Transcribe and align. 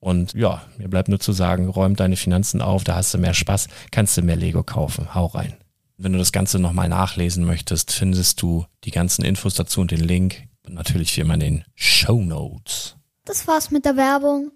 Und 0.00 0.34
ja, 0.34 0.62
mir 0.76 0.88
bleibt 0.88 1.08
nur 1.08 1.20
zu 1.20 1.32
sagen, 1.32 1.68
räum 1.68 1.96
deine 1.96 2.16
Finanzen 2.16 2.62
auf, 2.62 2.84
da 2.84 2.94
hast 2.94 3.12
du 3.14 3.18
mehr 3.18 3.34
Spaß, 3.34 3.66
kannst 3.90 4.16
du 4.16 4.22
mehr 4.22 4.36
Lego 4.36 4.62
kaufen. 4.62 5.12
Hau 5.14 5.26
rein. 5.26 5.56
Wenn 5.96 6.12
du 6.12 6.18
das 6.18 6.30
Ganze 6.30 6.60
nochmal 6.60 6.88
nachlesen 6.88 7.44
möchtest, 7.44 7.90
findest 7.90 8.40
du 8.40 8.64
die 8.84 8.92
ganzen 8.92 9.24
Infos 9.24 9.54
dazu 9.54 9.80
und 9.80 9.90
den 9.90 9.98
Link. 10.00 10.44
Und 10.64 10.74
natürlich 10.74 11.16
wie 11.16 11.22
immer 11.22 11.34
in 11.34 11.40
den 11.40 11.64
Show 11.74 12.22
Notes. 12.22 12.94
Das 13.24 13.48
war's 13.48 13.72
mit 13.72 13.84
der 13.84 13.96
Werbung. 13.96 14.52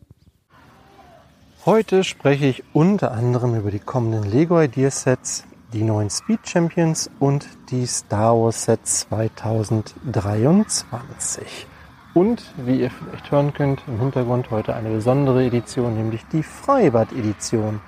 Heute 1.67 2.05
spreche 2.05 2.47
ich 2.47 2.63
unter 2.73 3.13
anderem 3.13 3.57
über 3.57 3.71
die 3.71 3.79
kommenden 3.79 4.31
Lego 4.31 4.59
Ideas 4.61 5.03
Sets, 5.03 5.45
die 5.73 5.83
neuen 5.83 6.11
Speed 6.11 6.49
Champions 6.49 7.11
und 7.19 7.49
die 7.71 7.87
Star 7.87 8.37
Wars 8.37 8.65
Sets 8.65 9.09
2023. 9.09 11.67
Und 12.15 12.43
wie 12.59 12.81
ihr 12.81 12.91
vielleicht 12.91 13.31
hören 13.31 13.55
könnt, 13.55 13.83
im 13.87 13.99
Hintergrund 13.99 14.51
heute 14.51 14.75
eine 14.75 14.91
besondere 14.91 15.45
Edition, 15.45 15.95
nämlich 15.95 16.27
die 16.31 16.43
Freibad-Edition. 16.43 17.81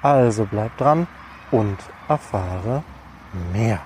Also 0.00 0.46
bleibt 0.46 0.80
dran 0.80 1.06
und 1.50 1.76
erfahre 2.08 2.82
mehr. 3.52 3.80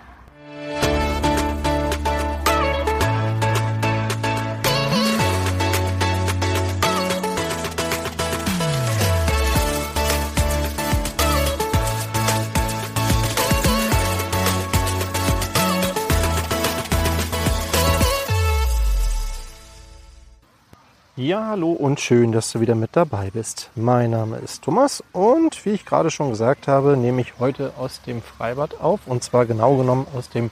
Hallo 21.46 21.72
und 21.72 22.00
schön, 22.00 22.32
dass 22.32 22.52
du 22.52 22.60
wieder 22.60 22.74
mit 22.74 22.90
dabei 22.92 23.30
bist. 23.30 23.70
Mein 23.74 24.10
Name 24.10 24.36
ist 24.36 24.62
Thomas 24.62 25.02
und 25.12 25.64
wie 25.64 25.70
ich 25.70 25.86
gerade 25.86 26.10
schon 26.10 26.28
gesagt 26.28 26.68
habe, 26.68 26.98
nehme 26.98 27.22
ich 27.22 27.38
heute 27.38 27.72
aus 27.78 28.02
dem 28.02 28.20
Freibad 28.20 28.78
auf 28.80 29.00
und 29.06 29.24
zwar 29.24 29.46
genau 29.46 29.76
genommen 29.76 30.06
aus 30.14 30.28
dem 30.28 30.50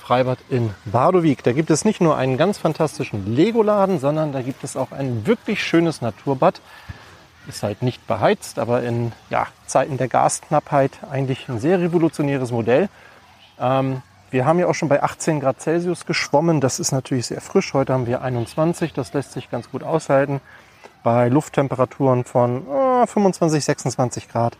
Freibad 0.00 0.38
in 0.48 0.70
Bardowik. 0.86 1.42
Da 1.42 1.52
gibt 1.52 1.70
es 1.70 1.84
nicht 1.84 2.00
nur 2.00 2.16
einen 2.16 2.38
ganz 2.38 2.56
fantastischen 2.56 3.34
Lego-Laden, 3.34 4.00
sondern 4.00 4.32
da 4.32 4.40
gibt 4.40 4.64
es 4.64 4.78
auch 4.78 4.92
ein 4.92 5.26
wirklich 5.26 5.62
schönes 5.62 6.00
Naturbad. 6.00 6.62
Ist 7.46 7.62
halt 7.62 7.82
nicht 7.82 8.06
beheizt, 8.06 8.58
aber 8.58 8.82
in 8.82 9.12
ja, 9.28 9.46
Zeiten 9.66 9.98
der 9.98 10.08
Gasknappheit 10.08 10.92
eigentlich 11.10 11.50
ein 11.50 11.60
sehr 11.60 11.80
revolutionäres 11.80 12.50
Modell. 12.50 12.88
Ähm, 13.60 14.00
wir 14.34 14.46
haben 14.46 14.58
ja 14.58 14.66
auch 14.66 14.74
schon 14.74 14.88
bei 14.88 15.00
18 15.00 15.38
Grad 15.38 15.60
Celsius 15.60 16.06
geschwommen. 16.06 16.60
Das 16.60 16.80
ist 16.80 16.90
natürlich 16.90 17.26
sehr 17.26 17.40
frisch. 17.40 17.72
Heute 17.72 17.92
haben 17.92 18.08
wir 18.08 18.20
21. 18.20 18.92
Das 18.92 19.12
lässt 19.12 19.30
sich 19.30 19.48
ganz 19.48 19.70
gut 19.70 19.84
aushalten. 19.84 20.40
Bei 21.04 21.28
Lufttemperaturen 21.28 22.24
von 22.24 22.66
oh, 22.66 23.06
25, 23.06 23.64
26 23.64 24.28
Grad. 24.28 24.58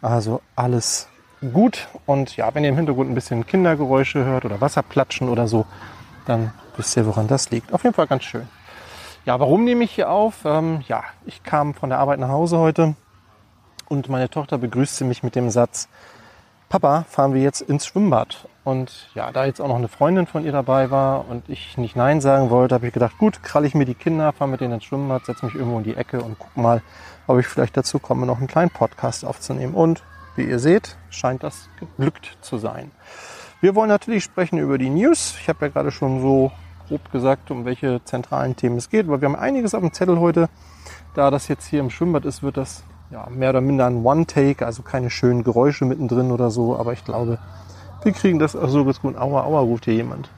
Also 0.00 0.42
alles 0.54 1.08
gut. 1.52 1.88
Und 2.06 2.36
ja, 2.36 2.54
wenn 2.54 2.62
ihr 2.62 2.70
im 2.70 2.76
Hintergrund 2.76 3.10
ein 3.10 3.16
bisschen 3.16 3.44
Kindergeräusche 3.44 4.24
hört 4.24 4.44
oder 4.44 4.60
Wasserplatschen 4.60 5.28
oder 5.28 5.48
so, 5.48 5.66
dann 6.26 6.52
wisst 6.76 6.96
ihr, 6.96 7.04
woran 7.04 7.26
das 7.26 7.50
liegt. 7.50 7.72
Auf 7.74 7.82
jeden 7.82 7.96
Fall 7.96 8.06
ganz 8.06 8.22
schön. 8.22 8.46
Ja, 9.24 9.40
warum 9.40 9.64
nehme 9.64 9.82
ich 9.82 9.90
hier 9.90 10.08
auf? 10.08 10.44
Ähm, 10.44 10.84
ja, 10.86 11.02
ich 11.24 11.42
kam 11.42 11.74
von 11.74 11.90
der 11.90 11.98
Arbeit 11.98 12.20
nach 12.20 12.28
Hause 12.28 12.58
heute 12.58 12.94
und 13.88 14.08
meine 14.08 14.30
Tochter 14.30 14.58
begrüßte 14.58 15.04
mich 15.04 15.24
mit 15.24 15.34
dem 15.34 15.50
Satz, 15.50 15.88
Papa, 16.68 17.04
fahren 17.08 17.32
wir 17.32 17.42
jetzt 17.42 17.60
ins 17.60 17.86
Schwimmbad. 17.86 18.48
Und 18.64 19.08
ja, 19.14 19.30
da 19.30 19.44
jetzt 19.44 19.60
auch 19.60 19.68
noch 19.68 19.76
eine 19.76 19.86
Freundin 19.86 20.26
von 20.26 20.44
ihr 20.44 20.50
dabei 20.50 20.90
war 20.90 21.28
und 21.28 21.48
ich 21.48 21.78
nicht 21.78 21.94
Nein 21.94 22.20
sagen 22.20 22.50
wollte, 22.50 22.74
habe 22.74 22.88
ich 22.88 22.92
gedacht, 22.92 23.16
gut, 23.18 23.44
kralle 23.44 23.68
ich 23.68 23.76
mir 23.76 23.84
die 23.84 23.94
Kinder, 23.94 24.32
fahre 24.32 24.50
mit 24.50 24.60
denen 24.60 24.74
ins 24.74 24.84
Schwimmbad, 24.84 25.24
setze 25.24 25.46
mich 25.46 25.54
irgendwo 25.54 25.78
in 25.78 25.84
die 25.84 25.94
Ecke 25.94 26.20
und 26.20 26.36
guck 26.38 26.56
mal, 26.56 26.82
ob 27.28 27.38
ich 27.38 27.46
vielleicht 27.46 27.76
dazu 27.76 28.00
komme, 28.00 28.26
noch 28.26 28.38
einen 28.38 28.48
kleinen 28.48 28.70
Podcast 28.70 29.24
aufzunehmen. 29.24 29.74
Und 29.74 30.02
wie 30.34 30.42
ihr 30.42 30.58
seht, 30.58 30.96
scheint 31.08 31.44
das 31.44 31.68
geglückt 31.78 32.36
zu 32.40 32.58
sein. 32.58 32.90
Wir 33.60 33.76
wollen 33.76 33.88
natürlich 33.88 34.24
sprechen 34.24 34.58
über 34.58 34.76
die 34.76 34.90
News. 34.90 35.36
Ich 35.40 35.48
habe 35.48 35.66
ja 35.66 35.72
gerade 35.72 35.92
schon 35.92 36.20
so 36.20 36.50
grob 36.88 37.12
gesagt, 37.12 37.52
um 37.52 37.64
welche 37.64 38.02
zentralen 38.04 38.56
Themen 38.56 38.76
es 38.76 38.90
geht, 38.90 39.08
weil 39.08 39.20
wir 39.20 39.28
haben 39.28 39.36
einiges 39.36 39.74
auf 39.74 39.82
dem 39.82 39.92
Zettel 39.92 40.18
heute. 40.18 40.48
Da 41.14 41.30
das 41.30 41.46
jetzt 41.46 41.66
hier 41.66 41.78
im 41.78 41.90
Schwimmbad 41.90 42.24
ist, 42.24 42.42
wird 42.42 42.56
das 42.56 42.82
ja, 43.10 43.28
mehr 43.30 43.50
oder 43.50 43.60
minder 43.60 43.86
ein 43.86 44.04
One-Take, 44.04 44.64
also 44.66 44.82
keine 44.82 45.10
schönen 45.10 45.44
Geräusche 45.44 45.84
mittendrin 45.84 46.32
oder 46.32 46.50
so, 46.50 46.76
aber 46.76 46.92
ich 46.92 47.04
glaube, 47.04 47.38
wir 48.02 48.12
kriegen 48.12 48.38
das 48.38 48.54
auch 48.54 48.68
so 48.68 48.84
ganz 48.84 49.00
gut. 49.00 49.16
Aua, 49.16 49.44
aua, 49.44 49.60
ruft 49.60 49.84
hier 49.86 49.94
jemand. 49.94 50.30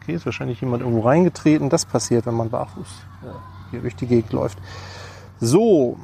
Okay, 0.00 0.14
ist 0.14 0.26
wahrscheinlich 0.26 0.60
jemand 0.60 0.82
irgendwo 0.82 1.06
reingetreten. 1.06 1.68
Das 1.68 1.86
passiert, 1.86 2.26
wenn 2.26 2.34
man 2.34 2.50
barfuß 2.50 2.88
hier 3.70 3.80
durch 3.80 3.94
die 3.94 4.06
Gegend 4.06 4.32
läuft. 4.32 4.58
So, 5.40 5.98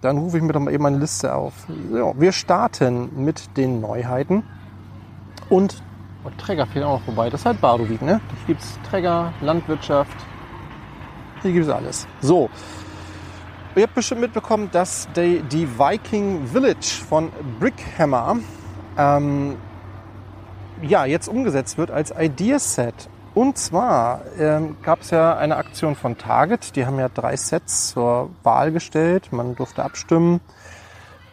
dann 0.00 0.18
rufe 0.18 0.38
ich 0.38 0.42
mir 0.42 0.52
doch 0.52 0.60
mal 0.60 0.72
eben 0.72 0.82
meine 0.82 0.98
Liste 0.98 1.34
auf. 1.34 1.52
Ja, 1.92 2.12
wir 2.18 2.32
starten 2.32 3.24
mit 3.24 3.56
den 3.56 3.80
Neuheiten. 3.80 4.42
Und, 5.48 5.82
und 6.24 6.38
Träger 6.38 6.66
fehlen 6.66 6.84
auch 6.84 6.98
noch 6.98 7.04
vorbei. 7.04 7.30
Das 7.30 7.40
ist 7.40 7.46
halt 7.46 7.60
Badowik, 7.60 8.02
ne? 8.02 8.20
Hier 8.46 8.54
gibt 8.54 8.62
es 8.62 8.78
Träger, 8.90 9.32
Landwirtschaft. 9.40 10.16
Hier 11.42 11.52
gibt 11.52 11.66
es 11.66 11.72
alles. 11.72 12.06
So, 12.20 12.50
Ihr 13.76 13.82
habt 13.82 13.94
bestimmt 13.96 14.20
mitbekommen, 14.20 14.68
dass 14.70 15.08
die, 15.16 15.42
die 15.42 15.66
Viking 15.78 16.46
Village 16.46 17.02
von 17.08 17.32
Brickhammer 17.58 18.36
ähm, 18.96 19.56
ja, 20.80 21.04
jetzt 21.06 21.26
umgesetzt 21.26 21.76
wird 21.76 21.90
als 21.90 22.14
Ideaset. 22.16 22.94
Und 23.34 23.58
zwar 23.58 24.20
ähm, 24.38 24.76
gab 24.82 25.00
es 25.00 25.10
ja 25.10 25.36
eine 25.36 25.56
Aktion 25.56 25.96
von 25.96 26.16
Target. 26.16 26.76
Die 26.76 26.86
haben 26.86 27.00
ja 27.00 27.08
drei 27.08 27.36
Sets 27.36 27.88
zur 27.88 28.30
Wahl 28.44 28.70
gestellt. 28.70 29.32
Man 29.32 29.56
durfte 29.56 29.82
abstimmen, 29.82 30.40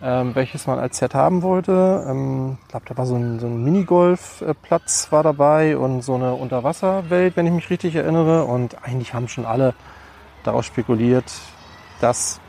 ähm, 0.02 0.34
welches 0.34 0.66
man 0.66 0.80
als 0.80 0.98
Set 0.98 1.14
haben 1.14 1.44
wollte. 1.44 2.04
Ähm, 2.10 2.58
ich 2.64 2.68
glaube, 2.70 2.86
da 2.90 2.98
war 2.98 3.06
so 3.06 3.18
ein, 3.18 3.40
so 3.40 3.46
ein 3.46 3.64
Minigolfplatz 3.64 5.12
war 5.12 5.22
dabei 5.22 5.78
und 5.78 6.02
so 6.02 6.16
eine 6.16 6.34
Unterwasserwelt, 6.34 7.38
wenn 7.38 7.46
ich 7.46 7.54
mich 7.54 7.70
richtig 7.70 7.94
erinnere. 7.94 8.46
Und 8.46 8.84
eigentlich 8.84 9.14
haben 9.14 9.28
schon 9.28 9.46
alle 9.46 9.76
darauf 10.44 10.66
spekuliert, 10.66 11.32
dass 12.01 12.39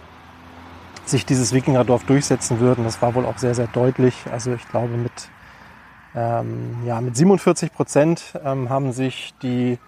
sich 1.04 1.26
dieses 1.26 1.52
Wikingerdorf 1.52 2.04
durchsetzen 2.04 2.60
würde. 2.60 2.80
Und 2.80 2.86
das 2.86 3.02
war 3.02 3.14
wohl 3.14 3.26
auch 3.26 3.38
sehr, 3.38 3.54
sehr 3.54 3.66
deutlich. 3.66 4.14
Also 4.30 4.52
ich 4.52 4.68
glaube, 4.68 4.96
mit, 4.96 5.12
ähm, 6.14 6.76
ja, 6.86 7.00
mit 7.00 7.16
47 7.16 7.72
Prozent 7.72 8.38
ähm, 8.44 8.70
haben 8.70 8.92
sich 8.92 9.34
die 9.42 9.78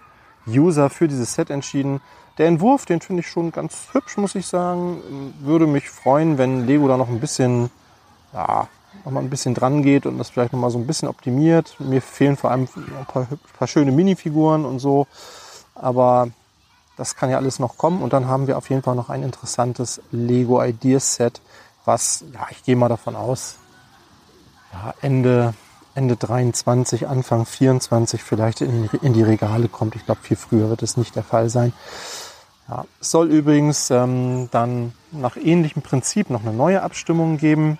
User 0.47 0.89
für 0.89 1.07
dieses 1.07 1.33
Set 1.33 1.49
entschieden. 1.49 2.01
Der 2.37 2.47
Entwurf, 2.47 2.85
den 2.85 2.99
finde 2.99 3.21
ich 3.21 3.27
schon 3.27 3.51
ganz 3.51 3.87
hübsch, 3.93 4.17
muss 4.17 4.35
ich 4.35 4.45
sagen. 4.45 5.33
Würde 5.39 5.67
mich 5.67 5.89
freuen, 5.89 6.37
wenn 6.37 6.67
Lego 6.67 6.87
da 6.87 6.97
noch 6.97 7.09
ein 7.09 7.19
bisschen, 7.19 7.69
ja, 8.33 8.67
noch 9.05 9.11
mal 9.11 9.21
ein 9.21 9.29
bisschen 9.29 9.53
dran 9.53 9.83
geht 9.83 10.05
und 10.05 10.17
das 10.17 10.29
vielleicht 10.29 10.51
noch 10.51 10.59
mal 10.59 10.69
so 10.69 10.77
ein 10.77 10.87
bisschen 10.87 11.07
optimiert. 11.07 11.75
Mir 11.79 12.01
fehlen 12.01 12.35
vor 12.35 12.51
allem 12.51 12.67
ein 12.73 13.05
paar, 13.05 13.27
ein 13.29 13.39
paar 13.57 13.67
schöne 13.67 13.91
Minifiguren 13.91 14.65
und 14.65 14.79
so. 14.79 15.07
Aber 15.75 16.29
das 16.97 17.15
kann 17.15 17.29
ja 17.29 17.37
alles 17.37 17.59
noch 17.59 17.77
kommen. 17.77 18.01
Und 18.01 18.13
dann 18.13 18.27
haben 18.27 18.47
wir 18.47 18.57
auf 18.57 18.69
jeden 18.69 18.81
Fall 18.81 18.95
noch 18.95 19.09
ein 19.09 19.23
interessantes 19.23 20.01
Lego 20.11 20.63
Ideas 20.63 21.15
Set, 21.15 21.41
was, 21.85 22.23
ja, 22.33 22.47
ich 22.49 22.63
gehe 22.63 22.75
mal 22.75 22.89
davon 22.89 23.15
aus, 23.15 23.55
ja, 24.73 24.93
Ende, 25.01 25.53
Ende 25.93 26.15
23, 26.15 27.07
Anfang 27.07 27.45
24 27.45 28.23
vielleicht 28.23 28.61
in, 28.61 28.89
in 29.01 29.13
die 29.13 29.23
Regale 29.23 29.67
kommt. 29.67 29.95
Ich 29.95 30.05
glaube, 30.05 30.21
viel 30.21 30.37
früher 30.37 30.69
wird 30.69 30.83
es 30.83 30.97
nicht 30.97 31.15
der 31.15 31.23
Fall 31.23 31.49
sein. 31.49 31.73
Ja, 32.67 32.85
es 32.99 33.11
soll 33.11 33.29
übrigens 33.29 33.91
ähm, 33.91 34.49
dann 34.51 34.93
nach 35.11 35.37
ähnlichem 35.37 35.83
Prinzip 35.83 36.31
noch 36.31 36.41
eine 36.41 36.53
neue 36.53 36.81
Abstimmung 36.81 37.37
geben, 37.37 37.77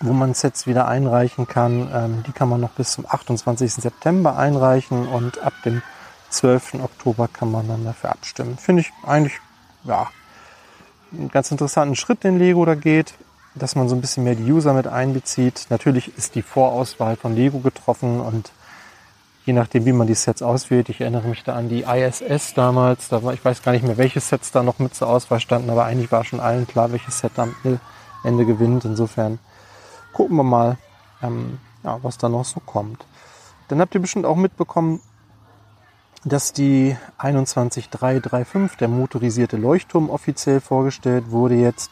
wo 0.00 0.12
man 0.12 0.34
Sets 0.34 0.66
wieder 0.66 0.88
einreichen 0.88 1.46
kann. 1.46 1.88
Ähm, 1.94 2.22
die 2.26 2.32
kann 2.32 2.48
man 2.48 2.60
noch 2.60 2.70
bis 2.70 2.92
zum 2.92 3.06
28. 3.08 3.74
September 3.74 4.36
einreichen 4.36 5.06
und 5.06 5.38
ab 5.38 5.52
dem 5.64 5.82
12. 6.30 6.74
Oktober 6.74 7.28
kann 7.28 7.50
man 7.50 7.68
dann 7.68 7.84
dafür 7.84 8.10
abstimmen. 8.10 8.58
Finde 8.58 8.82
ich 8.82 8.92
eigentlich, 9.06 9.38
ja, 9.84 10.08
einen 11.12 11.28
ganz 11.30 11.50
interessanten 11.50 11.96
Schritt, 11.96 12.24
den 12.24 12.38
Lego 12.38 12.64
da 12.64 12.74
geht, 12.74 13.14
dass 13.54 13.74
man 13.74 13.88
so 13.88 13.94
ein 13.94 14.00
bisschen 14.00 14.24
mehr 14.24 14.34
die 14.34 14.50
User 14.50 14.74
mit 14.74 14.86
einbezieht. 14.86 15.66
Natürlich 15.70 16.16
ist 16.16 16.34
die 16.34 16.42
Vorauswahl 16.42 17.16
von 17.16 17.34
Lego 17.34 17.60
getroffen 17.60 18.20
und 18.20 18.52
je 19.44 19.54
nachdem, 19.54 19.86
wie 19.86 19.92
man 19.92 20.06
die 20.06 20.14
Sets 20.14 20.42
auswählt. 20.42 20.90
Ich 20.90 21.00
erinnere 21.00 21.26
mich 21.26 21.42
da 21.42 21.54
an 21.54 21.70
die 21.70 21.82
ISS 21.82 22.52
damals. 22.52 23.08
Da 23.08 23.22
war, 23.22 23.32
ich 23.32 23.42
weiß 23.42 23.62
gar 23.62 23.72
nicht 23.72 23.84
mehr, 23.84 23.96
welche 23.96 24.20
Sets 24.20 24.52
da 24.52 24.62
noch 24.62 24.78
mit 24.78 24.94
zur 24.94 25.08
Auswahl 25.08 25.40
standen, 25.40 25.70
aber 25.70 25.86
eigentlich 25.86 26.12
war 26.12 26.24
schon 26.24 26.40
allen 26.40 26.66
klar, 26.66 26.92
welches 26.92 27.20
Set 27.20 27.38
am 27.38 27.54
Ende 28.24 28.44
gewinnt. 28.44 28.84
Insofern 28.84 29.38
gucken 30.12 30.36
wir 30.36 30.44
mal, 30.44 30.76
ähm, 31.22 31.58
ja, 31.82 31.98
was 32.02 32.18
da 32.18 32.28
noch 32.28 32.44
so 32.44 32.60
kommt. 32.60 33.06
Dann 33.68 33.80
habt 33.80 33.94
ihr 33.94 34.00
bestimmt 34.00 34.26
auch 34.26 34.36
mitbekommen, 34.36 35.00
dass 36.28 36.52
die 36.52 36.96
21335, 37.18 38.78
der 38.78 38.88
motorisierte 38.88 39.56
Leuchtturm, 39.56 40.10
offiziell 40.10 40.60
vorgestellt 40.60 41.30
wurde 41.30 41.54
jetzt. 41.54 41.90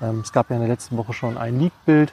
Ähm, 0.00 0.20
es 0.20 0.32
gab 0.32 0.50
ja 0.50 0.56
in 0.56 0.62
der 0.62 0.70
letzten 0.70 0.96
Woche 0.96 1.12
schon 1.12 1.38
ein 1.38 1.58
Leak-Bild. 1.58 2.12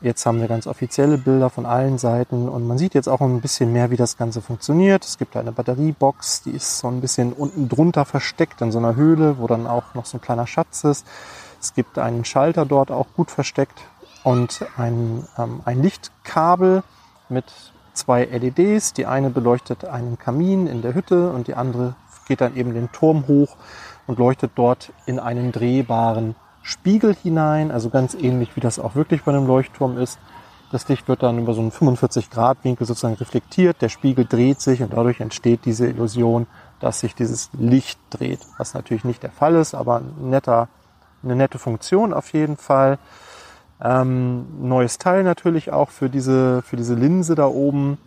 Jetzt 0.00 0.26
haben 0.26 0.40
wir 0.40 0.48
ganz 0.48 0.66
offizielle 0.66 1.16
Bilder 1.16 1.48
von 1.48 1.64
allen 1.64 1.96
Seiten 1.98 2.48
und 2.48 2.66
man 2.66 2.76
sieht 2.76 2.94
jetzt 2.94 3.08
auch 3.08 3.20
ein 3.20 3.40
bisschen 3.40 3.72
mehr, 3.72 3.90
wie 3.90 3.96
das 3.96 4.18
Ganze 4.18 4.42
funktioniert. 4.42 5.04
Es 5.04 5.16
gibt 5.16 5.36
eine 5.36 5.52
Batteriebox, 5.52 6.42
die 6.42 6.50
ist 6.50 6.78
so 6.78 6.88
ein 6.88 7.00
bisschen 7.00 7.32
unten 7.32 7.68
drunter 7.68 8.04
versteckt 8.04 8.60
in 8.60 8.70
so 8.70 8.78
einer 8.78 8.96
Höhle, 8.96 9.38
wo 9.38 9.46
dann 9.46 9.66
auch 9.66 9.94
noch 9.94 10.04
so 10.04 10.18
ein 10.18 10.20
kleiner 10.20 10.46
Schatz 10.46 10.84
ist. 10.84 11.06
Es 11.60 11.72
gibt 11.72 11.98
einen 11.98 12.24
Schalter 12.26 12.66
dort 12.66 12.90
auch 12.90 13.06
gut 13.16 13.30
versteckt 13.30 13.80
und 14.24 14.66
ein, 14.76 15.26
ähm, 15.38 15.60
ein 15.64 15.82
Lichtkabel 15.82 16.82
mit 17.30 17.46
zwei 17.94 18.24
LEDs. 18.24 18.92
Die 18.92 19.06
eine 19.06 19.30
beleuchtet 19.30 19.84
einen 19.84 20.18
Kamin 20.18 20.66
in 20.66 20.82
der 20.82 20.94
Hütte 20.94 21.30
und 21.30 21.46
die 21.48 21.54
andere 21.54 21.94
geht 22.26 22.40
dann 22.40 22.56
eben 22.56 22.74
den 22.74 22.92
Turm 22.92 23.26
hoch 23.28 23.56
und 24.06 24.18
leuchtet 24.18 24.52
dort 24.54 24.92
in 25.06 25.18
einen 25.18 25.52
drehbaren 25.52 26.34
Spiegel 26.62 27.14
hinein, 27.14 27.70
also 27.70 27.90
ganz 27.90 28.14
ähnlich 28.14 28.56
wie 28.56 28.60
das 28.60 28.78
auch 28.78 28.94
wirklich 28.94 29.22
bei 29.22 29.32
einem 29.32 29.46
Leuchtturm 29.46 29.98
ist. 29.98 30.18
Das 30.72 30.88
Licht 30.88 31.06
wird 31.08 31.22
dann 31.22 31.38
über 31.38 31.54
so 31.54 31.60
einen 31.60 31.70
45 31.70 32.30
Grad 32.30 32.64
Winkel 32.64 32.86
sozusagen 32.86 33.14
reflektiert, 33.14 33.80
der 33.82 33.90
Spiegel 33.90 34.24
dreht 34.24 34.60
sich 34.60 34.82
und 34.82 34.92
dadurch 34.92 35.20
entsteht 35.20 35.66
diese 35.66 35.86
Illusion, 35.86 36.46
dass 36.80 37.00
sich 37.00 37.14
dieses 37.14 37.50
Licht 37.52 37.98
dreht, 38.10 38.40
was 38.58 38.74
natürlich 38.74 39.04
nicht 39.04 39.22
der 39.22 39.30
Fall 39.30 39.54
ist, 39.56 39.74
aber 39.74 39.98
ein 39.98 40.30
netter, 40.30 40.68
eine 41.22 41.36
nette 41.36 41.58
Funktion 41.58 42.12
auf 42.12 42.32
jeden 42.32 42.56
Fall. 42.56 42.98
Ähm, 43.84 44.46
neues 44.66 44.96
Teil 44.96 45.24
natürlich 45.24 45.70
auch 45.70 45.90
für 45.90 46.08
diese, 46.08 46.62
für 46.62 46.76
diese 46.76 46.94
Linse 46.94 47.34
da 47.34 47.46
oben. 47.46 47.98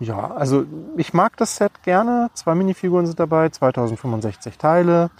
Ja, 0.00 0.32
also 0.32 0.64
ich 0.96 1.14
mag 1.14 1.36
das 1.36 1.56
Set 1.56 1.84
gerne. 1.84 2.30
Zwei 2.34 2.56
Minifiguren 2.56 3.06
sind 3.06 3.20
dabei, 3.20 3.48
2065 3.50 4.58
Teile. 4.58 5.10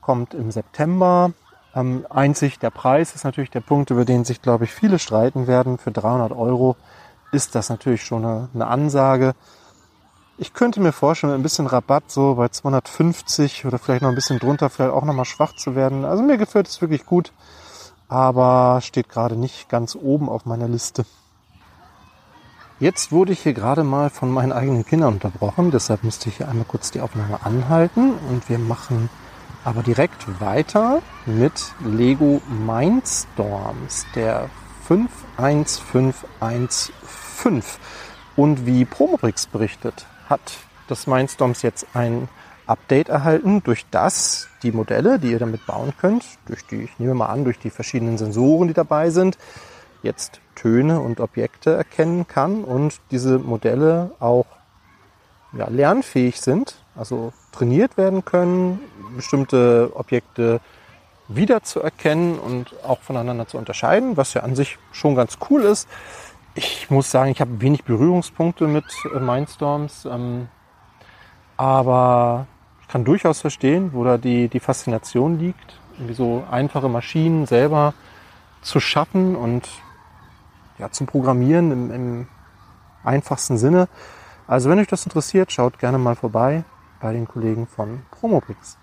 Kommt 0.00 0.34
im 0.34 0.52
September. 0.52 1.32
Ähm, 1.74 2.06
einzig 2.10 2.60
der 2.60 2.70
Preis 2.70 3.16
ist 3.16 3.24
natürlich 3.24 3.50
der 3.50 3.60
Punkt, 3.60 3.90
über 3.90 4.04
den 4.04 4.24
sich, 4.24 4.40
glaube 4.40 4.64
ich, 4.64 4.72
viele 4.72 5.00
streiten 5.00 5.48
werden. 5.48 5.78
Für 5.78 5.90
300 5.90 6.30
Euro 6.30 6.76
ist 7.32 7.56
das 7.56 7.68
natürlich 7.68 8.04
schon 8.04 8.24
eine, 8.24 8.48
eine 8.54 8.68
Ansage. 8.68 9.34
Ich 10.38 10.54
könnte 10.54 10.80
mir 10.80 10.92
vorstellen, 10.92 11.32
mit 11.32 11.40
ein 11.40 11.42
bisschen 11.42 11.66
Rabatt 11.66 12.04
so 12.08 12.36
bei 12.36 12.48
250 12.48 13.64
oder 13.64 13.78
vielleicht 13.78 14.02
noch 14.02 14.10
ein 14.10 14.14
bisschen 14.14 14.38
drunter, 14.38 14.70
vielleicht 14.70 14.92
auch 14.92 15.04
nochmal 15.04 15.24
schwach 15.24 15.56
zu 15.56 15.74
werden. 15.74 16.04
Also 16.04 16.22
mir 16.22 16.36
gefällt 16.36 16.68
es 16.68 16.80
wirklich 16.80 17.04
gut 17.04 17.32
aber 18.08 18.80
steht 18.82 19.08
gerade 19.08 19.36
nicht 19.36 19.68
ganz 19.68 19.96
oben 19.96 20.28
auf 20.28 20.46
meiner 20.46 20.68
Liste. 20.68 21.04
Jetzt 22.78 23.10
wurde 23.10 23.32
ich 23.32 23.40
hier 23.40 23.54
gerade 23.54 23.82
mal 23.84 24.10
von 24.10 24.30
meinen 24.30 24.52
eigenen 24.52 24.84
Kindern 24.84 25.14
unterbrochen, 25.14 25.70
deshalb 25.70 26.04
musste 26.04 26.28
ich 26.28 26.36
hier 26.36 26.46
einmal 26.48 26.66
kurz 26.66 26.90
die 26.90 27.00
Aufnahme 27.00 27.42
anhalten 27.42 28.12
und 28.30 28.50
wir 28.50 28.58
machen 28.58 29.08
aber 29.64 29.82
direkt 29.82 30.40
weiter 30.40 31.00
mit 31.24 31.72
Lego 31.84 32.42
Mindstorms, 32.48 34.04
der 34.14 34.50
51515. 34.86 37.62
Und 38.36 38.66
wie 38.66 38.84
Promobrix 38.84 39.46
berichtet, 39.46 40.04
hat 40.28 40.58
das 40.86 41.06
Mindstorms 41.06 41.62
jetzt 41.62 41.86
ein 41.94 42.28
Update 42.66 43.08
erhalten, 43.08 43.62
durch 43.62 43.86
das 43.90 44.48
die 44.62 44.72
Modelle, 44.72 45.18
die 45.18 45.30
ihr 45.30 45.38
damit 45.38 45.66
bauen 45.66 45.92
könnt, 45.98 46.24
durch 46.46 46.66
die, 46.66 46.82
ich 46.82 46.98
nehme 46.98 47.14
mal 47.14 47.26
an, 47.26 47.44
durch 47.44 47.58
die 47.58 47.70
verschiedenen 47.70 48.18
Sensoren, 48.18 48.68
die 48.68 48.74
dabei 48.74 49.10
sind, 49.10 49.38
jetzt 50.02 50.40
Töne 50.54 51.00
und 51.00 51.20
Objekte 51.20 51.74
erkennen 51.74 52.26
kann 52.26 52.64
und 52.64 53.00
diese 53.10 53.38
Modelle 53.38 54.12
auch 54.20 54.46
ja, 55.52 55.68
lernfähig 55.68 56.40
sind, 56.40 56.76
also 56.94 57.32
trainiert 57.52 57.96
werden 57.96 58.24
können, 58.24 58.80
bestimmte 59.14 59.92
Objekte 59.94 60.60
wiederzuerkennen 61.28 62.38
und 62.38 62.74
auch 62.84 63.00
voneinander 63.00 63.46
zu 63.46 63.58
unterscheiden, 63.58 64.16
was 64.16 64.34
ja 64.34 64.42
an 64.42 64.54
sich 64.54 64.78
schon 64.92 65.14
ganz 65.14 65.38
cool 65.50 65.62
ist. 65.62 65.88
ich 66.54 66.90
muss 66.90 67.10
sagen, 67.10 67.30
ich 67.30 67.40
habe 67.40 67.60
wenig 67.60 67.84
Berührungspunkte 67.84 68.66
mit 68.66 68.84
äh, 69.14 69.20
Mindstorms, 69.20 70.06
ähm, 70.06 70.48
aber 71.56 72.46
kann 72.88 73.04
durchaus 73.04 73.40
verstehen, 73.40 73.90
wo 73.92 74.04
da 74.04 74.18
die, 74.18 74.48
die 74.48 74.60
Faszination 74.60 75.38
liegt, 75.38 75.78
irgendwie 75.94 76.14
so 76.14 76.44
einfache 76.50 76.88
Maschinen 76.88 77.46
selber 77.46 77.94
zu 78.62 78.80
schaffen 78.80 79.36
und 79.36 79.68
ja, 80.78 80.90
zum 80.90 81.06
Programmieren 81.06 81.72
im, 81.72 81.90
im 81.90 82.28
einfachsten 83.04 83.58
Sinne. 83.58 83.88
Also 84.46 84.70
wenn 84.70 84.78
euch 84.78 84.88
das 84.88 85.04
interessiert, 85.04 85.52
schaut 85.52 85.78
gerne 85.78 85.98
mal 85.98 86.14
vorbei 86.14 86.64
bei 87.00 87.12
den 87.12 87.26
Kollegen 87.26 87.66
von 87.66 88.02
Promobrix. 88.10 88.78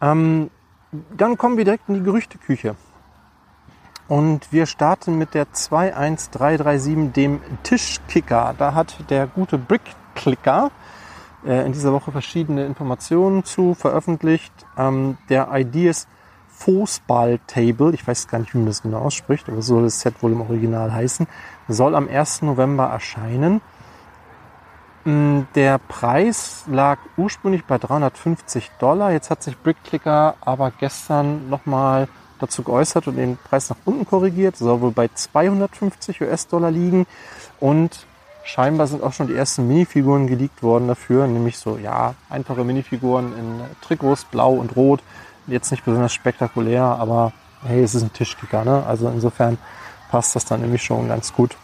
Ähm, 0.00 0.50
dann 1.16 1.36
kommen 1.36 1.56
wir 1.56 1.64
direkt 1.64 1.88
in 1.88 1.94
die 1.94 2.02
Gerüchteküche. 2.02 2.76
Und 4.06 4.52
wir 4.52 4.66
starten 4.66 5.18
mit 5.18 5.34
der 5.34 5.52
21337, 5.52 7.12
dem 7.12 7.40
Tischkicker. 7.62 8.54
Da 8.56 8.72
hat 8.72 9.10
der 9.10 9.26
gute 9.26 9.58
Brickclicker 9.58 10.70
äh, 11.46 11.64
in 11.64 11.72
dieser 11.72 11.92
Woche 11.92 12.12
verschiedene 12.12 12.64
Informationen 12.66 13.44
zu 13.44 13.74
veröffentlicht. 13.74 14.52
Ähm, 14.76 15.18
der 15.28 15.48
Ideas 15.52 16.06
Fußball 16.48 17.38
Table, 17.46 17.94
ich 17.94 18.06
weiß 18.06 18.26
gar 18.26 18.40
nicht, 18.40 18.52
wie 18.52 18.58
man 18.58 18.66
das 18.66 18.82
genau 18.82 18.98
ausspricht, 18.98 19.48
aber 19.48 19.62
so 19.62 19.74
soll 19.74 19.84
das 19.84 20.00
Set 20.00 20.22
wohl 20.22 20.32
im 20.32 20.40
Original 20.40 20.92
heißen, 20.92 21.28
soll 21.68 21.94
am 21.94 22.08
1. 22.08 22.42
November 22.42 22.86
erscheinen. 22.86 23.60
Mm, 25.04 25.42
der 25.54 25.78
Preis 25.78 26.64
lag 26.66 26.98
ursprünglich 27.16 27.64
bei 27.64 27.78
350 27.78 28.72
Dollar. 28.80 29.12
Jetzt 29.12 29.30
hat 29.30 29.42
sich 29.42 29.56
Brickclicker 29.56 30.34
aber 30.40 30.72
gestern 30.72 31.48
nochmal 31.48 32.08
dazu 32.40 32.62
geäußert 32.62 33.06
und 33.06 33.16
den 33.16 33.36
Preis 33.36 33.70
nach 33.70 33.76
unten 33.84 34.04
korrigiert. 34.04 34.56
Soll 34.56 34.80
wohl 34.80 34.90
bei 34.90 35.08
250 35.08 36.20
US-Dollar 36.20 36.70
liegen. 36.70 37.06
Und 37.60 38.06
scheinbar 38.48 38.86
sind 38.86 39.02
auch 39.02 39.12
schon 39.12 39.26
die 39.26 39.34
ersten 39.34 39.68
Minifiguren 39.68 40.26
geleakt 40.26 40.62
worden 40.62 40.88
dafür. 40.88 41.26
Nämlich 41.26 41.58
so, 41.58 41.76
ja, 41.76 42.14
einfache 42.30 42.64
Minifiguren 42.64 43.36
in 43.38 43.60
Trikots, 43.82 44.24
blau 44.24 44.54
und 44.54 44.74
rot. 44.74 45.02
Jetzt 45.46 45.70
nicht 45.70 45.84
besonders 45.84 46.14
spektakulär, 46.14 46.82
aber 46.82 47.32
hey, 47.66 47.82
es 47.82 47.94
ist 47.94 48.02
ein 48.02 48.12
Tischkicker. 48.12 48.64
Ne? 48.64 48.84
Also 48.86 49.08
insofern 49.08 49.58
passt 50.10 50.34
das 50.34 50.46
dann 50.46 50.62
nämlich 50.62 50.82
schon 50.82 51.08
ganz 51.08 51.32
gut. 51.32 51.56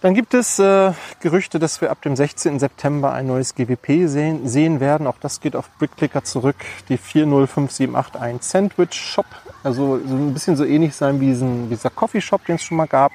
Dann 0.00 0.14
gibt 0.14 0.34
es 0.34 0.58
äh, 0.58 0.92
Gerüchte, 1.20 1.60
dass 1.60 1.80
wir 1.80 1.92
ab 1.92 2.02
dem 2.02 2.16
16. 2.16 2.58
September 2.58 3.12
ein 3.12 3.28
neues 3.28 3.54
GWP 3.54 4.08
sehen, 4.08 4.48
sehen 4.48 4.80
werden. 4.80 5.06
Auch 5.06 5.18
das 5.20 5.40
geht 5.40 5.54
auf 5.54 5.70
Brickclicker 5.78 6.24
zurück. 6.24 6.56
Die 6.88 6.96
405781 6.96 8.42
Sandwich 8.42 8.94
Shop. 8.94 9.26
Also 9.62 10.00
so 10.04 10.14
ein 10.16 10.34
bisschen 10.34 10.56
so 10.56 10.64
ähnlich 10.64 10.96
sein 10.96 11.20
wie, 11.20 11.26
diesen, 11.26 11.70
wie 11.70 11.76
dieser 11.76 11.90
Coffee 11.90 12.20
Shop, 12.20 12.44
den 12.46 12.56
es 12.56 12.64
schon 12.64 12.78
mal 12.78 12.88
gab. 12.88 13.12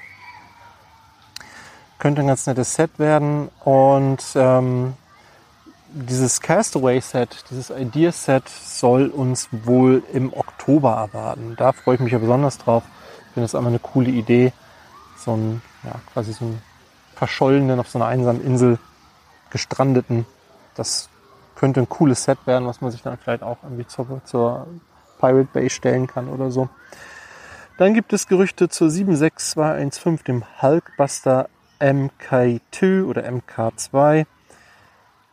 Könnte 2.00 2.22
ein 2.22 2.28
ganz 2.28 2.46
nettes 2.46 2.76
Set 2.76 3.00
werden. 3.00 3.50
Und 3.64 4.24
ähm, 4.36 4.94
dieses 5.90 6.42
Castaway 6.42 7.00
Set, 7.00 7.46
dieses 7.50 7.70
Idea 7.70 8.12
Set 8.12 8.48
soll 8.50 9.08
uns 9.08 9.50
wohl 9.52 10.04
im 10.14 10.34
Oktober 10.34 10.94
erwarten. 10.94 11.56
Da 11.58 11.72
freue 11.72 11.96
ich 11.96 12.02
mich 12.02 12.14
ja 12.14 12.20
besonders 12.20 12.58
drauf. 12.58 12.84
Ich 13.28 13.34
finde 13.34 13.46
das 13.46 13.56
einfach 13.56 13.70
eine 13.70 13.80
coole 13.80 14.10
Idee. 14.10 14.54
So 15.18 15.36
ein, 15.36 15.62
ja, 15.84 15.96
quasi 16.14 16.34
so 16.34 16.46
ein 16.46 16.62
Verschollenen 17.16 17.80
auf 17.80 17.90
so 17.90 17.98
einer 17.98 18.08
einsamen 18.08 18.44
Insel 18.44 18.78
gestrandeten. 19.50 20.26
Das 20.76 21.10
könnte 21.56 21.80
ein 21.82 21.90
cooles 21.90 22.24
Set 22.24 22.38
werden, 22.46 22.68
was 22.68 22.82
man 22.82 22.92
sich 22.92 23.02
dann 23.02 23.18
vielleicht 23.18 23.42
auch 23.42 23.58
irgendwie 23.64 23.88
zur, 23.88 24.22
zur 24.26 24.68
Pirate 25.20 25.50
Bay 25.52 25.70
stellen 25.70 26.06
kann 26.06 26.30
oder 26.30 26.52
so. 26.52 26.70
Dann 27.78 27.94
gibt 27.94 28.14
es 28.14 28.28
Gerüchte 28.28 28.70
zur 28.70 28.90
76215, 28.90 30.24
dem 30.26 30.44
Hulkbuster 30.62 31.50
MK2 31.80 33.06
oder 33.06 33.24
MK2. 33.24 34.26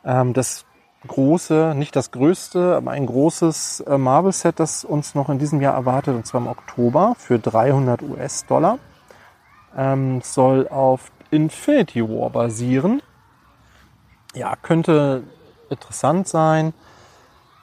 Ähm, 0.05 0.33
das 0.33 0.65
große, 1.07 1.75
nicht 1.77 1.97
das 1.97 2.11
größte, 2.11 2.77
aber 2.77 2.93
ein 2.93 3.07
großes 3.07 3.81
äh, 3.81 3.99
Marvel-Set, 3.99 4.59
das 4.59 4.85
uns 4.85 5.15
noch 5.15 5.29
in 5.29 5.39
diesem 5.39 5.61
Jahr 5.61 5.75
erwartet, 5.75 6.15
und 6.15 6.27
zwar 6.27 6.41
im 6.41 6.47
Oktober 6.47 7.15
für 7.19 7.39
300 7.39 8.03
US-Dollar. 8.03 8.79
Ähm, 9.77 10.21
soll 10.23 10.69
auf 10.69 11.11
Infinity 11.31 12.03
War 12.03 12.31
basieren. 12.31 13.03
Ja, 14.35 14.57
könnte 14.57 15.25
interessant 15.69 16.29
sein. 16.29 16.73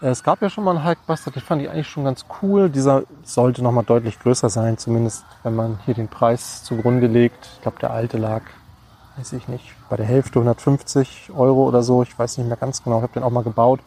Es 0.04 0.24
gab 0.24 0.42
ja 0.42 0.50
schon 0.50 0.64
mal 0.64 0.76
einen 0.76 0.86
Hulkbuster, 0.86 1.30
den 1.30 1.44
fand 1.44 1.62
ich 1.62 1.70
eigentlich 1.70 1.88
schon 1.88 2.04
ganz 2.04 2.26
cool. 2.42 2.70
Dieser 2.70 3.04
sollte 3.24 3.62
nochmal 3.62 3.84
deutlich 3.84 4.20
größer 4.20 4.50
sein, 4.50 4.78
zumindest 4.78 5.24
wenn 5.44 5.56
man 5.56 5.80
hier 5.86 5.94
den 5.94 6.08
Preis 6.08 6.64
zugrunde 6.64 7.08
legt. 7.08 7.50
Ich 7.56 7.62
glaube, 7.62 7.80
der 7.80 7.92
alte 7.92 8.18
lag, 8.18 8.42
weiß 9.18 9.34
ich 9.34 9.48
nicht, 9.48 9.74
bei 9.89 9.98
der 9.98 10.06
Hälfte 10.06 10.39
150 10.39 11.32
Euro 11.36 11.68
oder 11.68 11.84
so. 11.84 12.03
Ich 12.03 12.18
weiß 12.18 12.38
nicht 12.38 12.48
mehr 12.48 12.58
ganz 12.58 12.84
genau, 12.84 12.98
ich 12.98 13.03
habe 13.03 13.13
den 13.13 13.24
auch 13.24 13.32
mal 13.32 13.44
gebaut. 13.44 13.80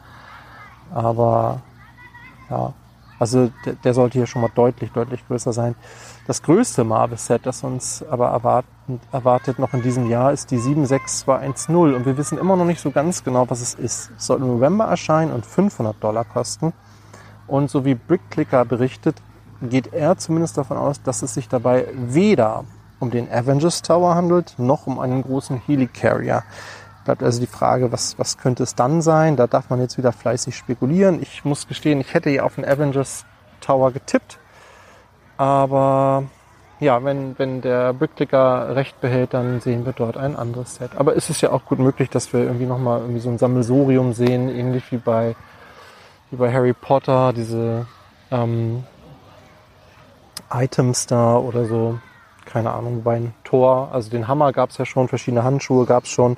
Aber 0.92 1.60
ja, 2.50 2.72
also 3.18 3.50
der, 3.64 3.74
der, 3.74 3.94
sollte 3.94 4.18
hier 4.18 4.26
schon 4.26 4.42
mal 4.42 4.50
deutlich, 4.54 4.92
deutlich 4.92 5.26
größer 5.26 5.52
sein. 5.52 5.74
Das 6.26 6.42
größte 6.42 6.84
Marvel-Set, 6.84 7.46
das 7.46 7.64
uns 7.64 8.04
aber 8.08 8.28
erwartet, 8.28 8.70
erwartet 9.12 9.58
noch 9.58 9.72
in 9.72 9.82
diesem 9.82 10.08
Jahr, 10.08 10.32
ist 10.32 10.50
die 10.50 10.58
76210. 10.58 11.94
Und 11.94 12.06
wir 12.06 12.16
wissen 12.16 12.38
immer 12.38 12.56
noch 12.56 12.64
nicht 12.64 12.80
so 12.80 12.90
ganz 12.90 13.24
genau, 13.24 13.48
was 13.48 13.60
es 13.60 13.74
ist. 13.74 14.10
Es 14.16 14.26
soll 14.26 14.38
im 14.38 14.46
November 14.46 14.84
erscheinen 14.84 15.32
und 15.32 15.46
500 15.46 16.02
Dollar 16.02 16.24
kosten. 16.24 16.72
Und 17.46 17.70
so 17.70 17.84
wie 17.84 17.94
Brickclicker 17.94 18.64
berichtet, 18.64 19.16
geht 19.62 19.92
er 19.92 20.16
zumindest 20.18 20.58
davon 20.58 20.76
aus, 20.76 21.02
dass 21.02 21.22
es 21.22 21.34
sich 21.34 21.48
dabei 21.48 21.88
weder 21.94 22.64
um 23.04 23.10
den 23.10 23.30
Avengers 23.30 23.82
Tower 23.82 24.14
handelt, 24.14 24.54
noch 24.58 24.86
um 24.86 24.98
einen 24.98 25.22
großen 25.22 25.60
Helicarrier. 25.66 26.42
Bleibt 27.04 27.22
also 27.22 27.38
die 27.38 27.46
Frage, 27.46 27.92
was, 27.92 28.18
was 28.18 28.38
könnte 28.38 28.62
es 28.62 28.74
dann 28.74 29.02
sein? 29.02 29.36
Da 29.36 29.46
darf 29.46 29.68
man 29.68 29.78
jetzt 29.80 29.98
wieder 29.98 30.10
fleißig 30.10 30.56
spekulieren. 30.56 31.20
Ich 31.20 31.44
muss 31.44 31.68
gestehen, 31.68 32.00
ich 32.00 32.14
hätte 32.14 32.30
ja 32.30 32.44
auf 32.44 32.54
den 32.54 32.64
Avengers 32.64 33.26
Tower 33.60 33.92
getippt. 33.92 34.38
Aber 35.36 36.24
ja, 36.80 37.04
wenn, 37.04 37.38
wenn 37.38 37.60
der 37.60 37.92
Bricklicker 37.92 38.74
recht 38.74 38.98
behält, 39.02 39.34
dann 39.34 39.60
sehen 39.60 39.84
wir 39.84 39.92
dort 39.92 40.16
ein 40.16 40.34
anderes 40.34 40.76
Set. 40.76 40.92
Aber 40.96 41.14
es 41.14 41.28
ist 41.28 41.42
ja 41.42 41.52
auch 41.52 41.66
gut 41.66 41.78
möglich, 41.78 42.08
dass 42.08 42.32
wir 42.32 42.40
irgendwie 42.40 42.66
nochmal 42.66 43.00
irgendwie 43.00 43.20
so 43.20 43.28
ein 43.28 43.36
Sammelsurium 43.36 44.14
sehen, 44.14 44.48
ähnlich 44.48 44.90
wie 44.90 44.96
bei, 44.96 45.36
wie 46.30 46.36
bei 46.36 46.50
Harry 46.50 46.72
Potter, 46.72 47.34
diese 47.34 47.86
ähm, 48.30 48.84
Items 50.50 51.06
da 51.06 51.36
oder 51.36 51.66
so. 51.66 51.98
Keine 52.44 52.72
Ahnung, 52.72 53.02
bei 53.02 53.16
einem 53.16 53.32
Tor, 53.44 53.90
also 53.92 54.10
den 54.10 54.28
Hammer 54.28 54.52
gab 54.52 54.70
es 54.70 54.78
ja 54.78 54.84
schon, 54.84 55.08
verschiedene 55.08 55.44
Handschuhe 55.44 55.86
gab 55.86 56.04
es 56.04 56.10
schon. 56.10 56.36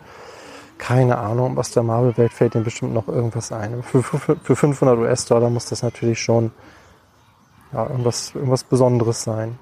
Keine 0.78 1.18
Ahnung, 1.18 1.56
aus 1.58 1.70
der 1.70 1.82
Marvel-Welt 1.82 2.32
fällt 2.32 2.54
dem 2.54 2.64
bestimmt 2.64 2.92
noch 2.92 3.08
irgendwas 3.08 3.50
ein. 3.50 3.82
Für, 3.82 4.02
für, 4.02 4.36
für 4.36 4.56
500 4.56 4.98
US-Dollar 4.98 5.48
muss 5.48 5.66
das 5.66 5.82
natürlich 5.82 6.20
schon 6.20 6.52
ja, 7.72 7.86
irgendwas, 7.86 8.34
irgendwas 8.34 8.64
Besonderes 8.64 9.22
sein. 9.22 9.58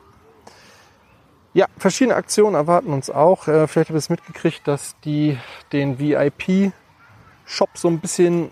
Ja, 1.52 1.66
verschiedene 1.78 2.16
Aktionen 2.16 2.56
erwarten 2.56 2.92
uns 2.92 3.10
auch. 3.10 3.46
Äh, 3.46 3.68
vielleicht 3.68 3.90
habt 3.90 3.96
ihr 3.96 3.98
es 3.98 4.10
mitgekriegt, 4.10 4.66
dass 4.66 4.96
die 5.04 5.38
den 5.72 6.00
VIP-Shop 6.00 7.70
so 7.74 7.86
ein 7.86 8.00
bisschen, 8.00 8.50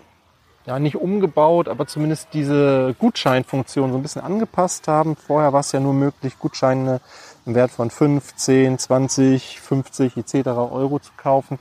ja 0.65 0.79
nicht 0.79 0.95
umgebaut, 0.95 1.67
aber 1.67 1.85
zumindest 1.85 2.29
diese 2.31 2.95
Gutscheinfunktion 2.97 3.91
so 3.91 3.97
ein 3.97 4.01
bisschen 4.01 4.21
angepasst 4.21 4.87
haben. 4.87 5.17
Vorher 5.17 5.51
war 5.51 5.59
es 5.59 5.73
ja 5.73 5.81
nur 5.81 5.93
möglich, 5.93 6.39
Gutscheine 6.39 7.01
im 7.45 7.55
Wert 7.55 7.71
von 7.71 7.89
5, 7.89 8.35
10, 8.35 8.79
20, 8.79 9.59
50 9.59 10.17
etc. 10.17 10.47
Euro 10.47 10.99
zu 10.99 11.11
kaufen. 11.17 11.59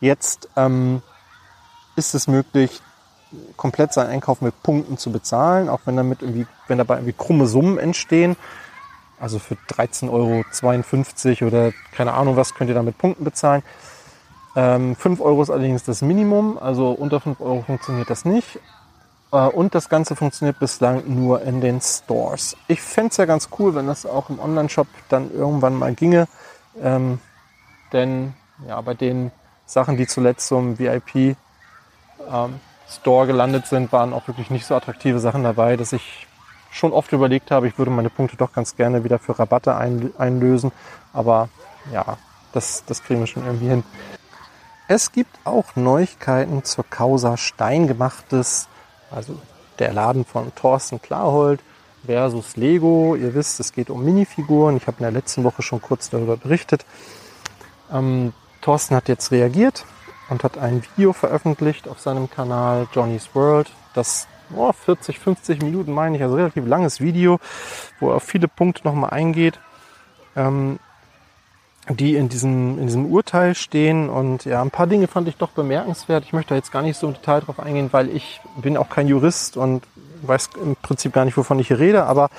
Jetzt 0.00 0.48
ähm, 0.56 1.02
ist 1.96 2.14
es 2.14 2.26
möglich, 2.26 2.80
komplett 3.56 3.92
seinen 3.92 4.10
Einkauf 4.10 4.40
mit 4.40 4.62
Punkten 4.62 4.98
zu 4.98 5.10
bezahlen, 5.10 5.68
auch 5.68 5.80
wenn 5.84 5.96
damit 5.96 6.22
irgendwie, 6.22 6.46
wenn 6.68 6.78
dabei 6.78 6.96
irgendwie 6.96 7.14
krumme 7.14 7.46
Summen 7.46 7.78
entstehen. 7.78 8.36
Also 9.18 9.38
für 9.38 9.54
13,52 9.68 11.42
Euro 11.42 11.48
oder 11.48 11.72
keine 11.92 12.12
Ahnung 12.12 12.36
was 12.36 12.54
könnt 12.54 12.68
ihr 12.68 12.74
damit 12.74 12.98
Punkten 12.98 13.24
bezahlen. 13.24 13.62
Ähm, 14.54 14.96
5 14.96 15.20
Euro 15.20 15.42
ist 15.42 15.50
allerdings 15.50 15.84
das 15.84 16.02
Minimum, 16.02 16.58
also 16.58 16.90
unter 16.90 17.20
5 17.20 17.40
Euro 17.40 17.62
funktioniert 17.62 18.10
das 18.10 18.24
nicht. 18.24 18.58
Äh, 19.32 19.48
und 19.48 19.74
das 19.74 19.88
Ganze 19.88 20.14
funktioniert 20.14 20.58
bislang 20.58 21.02
nur 21.06 21.42
in 21.42 21.60
den 21.60 21.80
Stores. 21.80 22.56
Ich 22.68 22.80
fände 22.80 23.10
es 23.10 23.16
ja 23.16 23.24
ganz 23.24 23.48
cool, 23.58 23.74
wenn 23.74 23.86
das 23.86 24.06
auch 24.06 24.30
im 24.30 24.38
Online-Shop 24.38 24.86
dann 25.08 25.32
irgendwann 25.32 25.74
mal 25.74 25.94
ginge. 25.94 26.28
Ähm, 26.80 27.18
denn 27.92 28.34
ja, 28.68 28.80
bei 28.80 28.94
den 28.94 29.32
Sachen, 29.66 29.96
die 29.96 30.06
zuletzt 30.06 30.46
zum 30.46 30.78
VIP 30.78 31.36
ähm, 32.30 32.60
gelandet 33.04 33.66
sind, 33.66 33.90
waren 33.92 34.12
auch 34.12 34.28
wirklich 34.28 34.50
nicht 34.50 34.66
so 34.66 34.74
attraktive 34.74 35.18
Sachen 35.18 35.42
dabei, 35.42 35.76
dass 35.76 35.92
ich 35.92 36.26
schon 36.70 36.92
oft 36.92 37.12
überlegt 37.12 37.50
habe, 37.50 37.68
ich 37.68 37.78
würde 37.78 37.90
meine 37.90 38.10
Punkte 38.10 38.36
doch 38.36 38.52
ganz 38.52 38.76
gerne 38.76 39.04
wieder 39.04 39.18
für 39.18 39.38
Rabatte 39.38 39.76
ein, 39.76 40.12
einlösen. 40.18 40.72
Aber 41.12 41.48
ja, 41.92 42.16
das, 42.52 42.84
das 42.86 43.02
kriegen 43.02 43.20
wir 43.20 43.26
schon 43.26 43.44
irgendwie 43.44 43.68
hin. 43.68 43.84
Es 44.88 45.12
gibt 45.12 45.38
auch 45.44 45.76
Neuigkeiten 45.76 46.64
zur 46.64 46.84
Causa 46.84 47.36
Steingemachtes, 47.36 48.68
also 49.14 49.38
der 49.78 49.92
Laden 49.92 50.24
von 50.24 50.54
Thorsten 50.54 51.00
Klarhold 51.00 51.60
versus 52.04 52.56
Lego. 52.56 53.16
Ihr 53.16 53.34
wisst, 53.34 53.60
es 53.60 53.72
geht 53.72 53.90
um 53.90 54.04
Minifiguren. 54.04 54.76
Ich 54.76 54.86
habe 54.86 54.98
in 54.98 55.04
der 55.04 55.12
letzten 55.12 55.44
Woche 55.44 55.62
schon 55.62 55.80
kurz 55.80 56.10
darüber 56.10 56.36
berichtet. 56.36 56.84
Ähm, 57.92 58.32
Thorsten 58.60 58.96
hat 58.96 59.08
jetzt 59.08 59.30
reagiert 59.30 59.84
und 60.28 60.44
hat 60.44 60.58
ein 60.58 60.82
Video 60.82 61.12
veröffentlicht 61.12 61.88
auf 61.88 62.00
seinem 62.00 62.30
Kanal 62.30 62.88
Johnny's 62.92 63.30
World, 63.34 63.70
das 63.94 64.26
oh, 64.54 64.72
40, 64.72 65.18
50 65.18 65.62
Minuten 65.62 65.92
meine 65.92 66.16
ich, 66.16 66.22
also 66.22 66.36
relativ 66.36 66.66
langes 66.66 67.00
Video, 67.00 67.38
wo 68.00 68.10
er 68.10 68.16
auf 68.16 68.22
viele 68.22 68.48
Punkte 68.48 68.86
nochmal 68.86 69.10
eingeht, 69.10 69.58
ähm, 70.36 70.78
die 71.88 72.14
in 72.14 72.28
diesem, 72.28 72.78
in 72.78 72.86
diesem 72.86 73.06
Urteil 73.06 73.54
stehen. 73.54 74.08
Und 74.08 74.44
ja, 74.44 74.62
ein 74.62 74.70
paar 74.70 74.86
Dinge 74.86 75.08
fand 75.08 75.28
ich 75.28 75.36
doch 75.36 75.50
bemerkenswert. 75.50 76.24
Ich 76.24 76.32
möchte 76.32 76.50
da 76.50 76.54
jetzt 76.56 76.72
gar 76.72 76.82
nicht 76.82 76.96
so 76.96 77.08
im 77.08 77.14
Detail 77.14 77.40
drauf 77.40 77.58
eingehen, 77.58 77.88
weil 77.92 78.08
ich 78.08 78.40
bin 78.56 78.76
auch 78.76 78.88
kein 78.88 79.08
Jurist 79.08 79.56
und 79.56 79.82
weiß 80.22 80.50
im 80.62 80.76
Prinzip 80.76 81.12
gar 81.12 81.24
nicht, 81.24 81.36
wovon 81.36 81.58
ich 81.58 81.68
hier 81.68 81.78
rede, 81.78 82.04
aber 82.04 82.30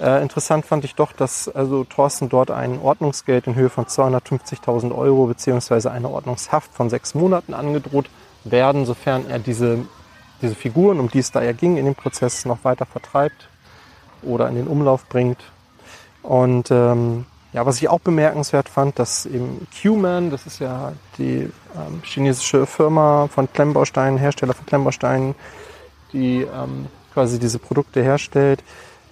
äh, 0.00 0.20
interessant 0.20 0.66
fand 0.66 0.84
ich 0.84 0.94
doch, 0.94 1.12
dass 1.12 1.48
also 1.48 1.84
Thorsten 1.84 2.28
dort 2.28 2.50
ein 2.50 2.80
Ordnungsgeld 2.80 3.46
in 3.46 3.54
Höhe 3.54 3.70
von 3.70 3.84
250.000 3.84 4.92
Euro 4.96 5.26
beziehungsweise 5.26 5.92
eine 5.92 6.08
Ordnungshaft 6.08 6.72
von 6.74 6.90
sechs 6.90 7.14
Monaten 7.14 7.54
angedroht 7.54 8.06
werden, 8.42 8.84
sofern 8.84 9.28
er 9.28 9.38
diese, 9.38 9.86
diese 10.40 10.56
Figuren, 10.56 10.98
um 10.98 11.08
die 11.08 11.20
es 11.20 11.30
da 11.30 11.42
ja 11.42 11.52
ging, 11.52 11.76
in 11.76 11.84
dem 11.84 11.94
Prozess 11.94 12.44
noch 12.44 12.64
weiter 12.64 12.86
vertreibt 12.86 13.48
oder 14.22 14.48
in 14.48 14.56
den 14.56 14.66
Umlauf 14.66 15.06
bringt. 15.06 15.38
Und 16.22 16.70
ähm, 16.70 17.26
ja, 17.52 17.66
was 17.66 17.76
ich 17.80 17.88
auch 17.88 18.00
bemerkenswert 18.00 18.68
fand, 18.68 18.98
dass 18.98 19.26
eben 19.26 19.66
Q-Man, 19.80 20.30
das 20.30 20.46
ist 20.46 20.58
ja 20.58 20.92
die 21.18 21.50
ähm, 21.76 22.02
chinesische 22.02 22.66
Firma 22.66 23.28
von 23.28 23.52
Klemmbausteinen, 23.52 24.18
Hersteller 24.18 24.54
von 24.54 24.64
Klemmbausteinen, 24.64 25.34
die 26.12 26.42
ähm, 26.42 26.86
quasi 27.12 27.38
diese 27.38 27.58
Produkte 27.58 28.02
herstellt, 28.02 28.62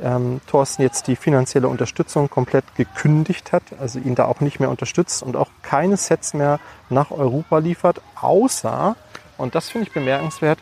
ähm, 0.02 0.40
Thorsten 0.47 0.82
jetzt 0.82 1.06
die 1.06 1.16
finanzielle 1.16 1.68
Unterstützung 1.68 2.30
komplett 2.30 2.64
gekündigt 2.76 3.52
hat, 3.52 3.62
also 3.78 3.99
ihn 3.99 4.14
da 4.14 4.25
auch 4.25 4.40
nicht 4.40 4.59
mehr 4.59 4.70
unterstützt 4.70 5.23
und 5.23 5.37
auch 5.37 5.50
keine 5.62 5.99
Sets 5.99 6.32
mehr 6.32 6.61
nach 6.88 7.11
Europa 7.11 7.59
liefert, 7.59 8.00
außer, 8.18 8.97
und 9.37 9.54
das 9.54 9.68
finde 9.68 9.88
ich 9.88 9.92
bemerkenswert, 9.92 10.59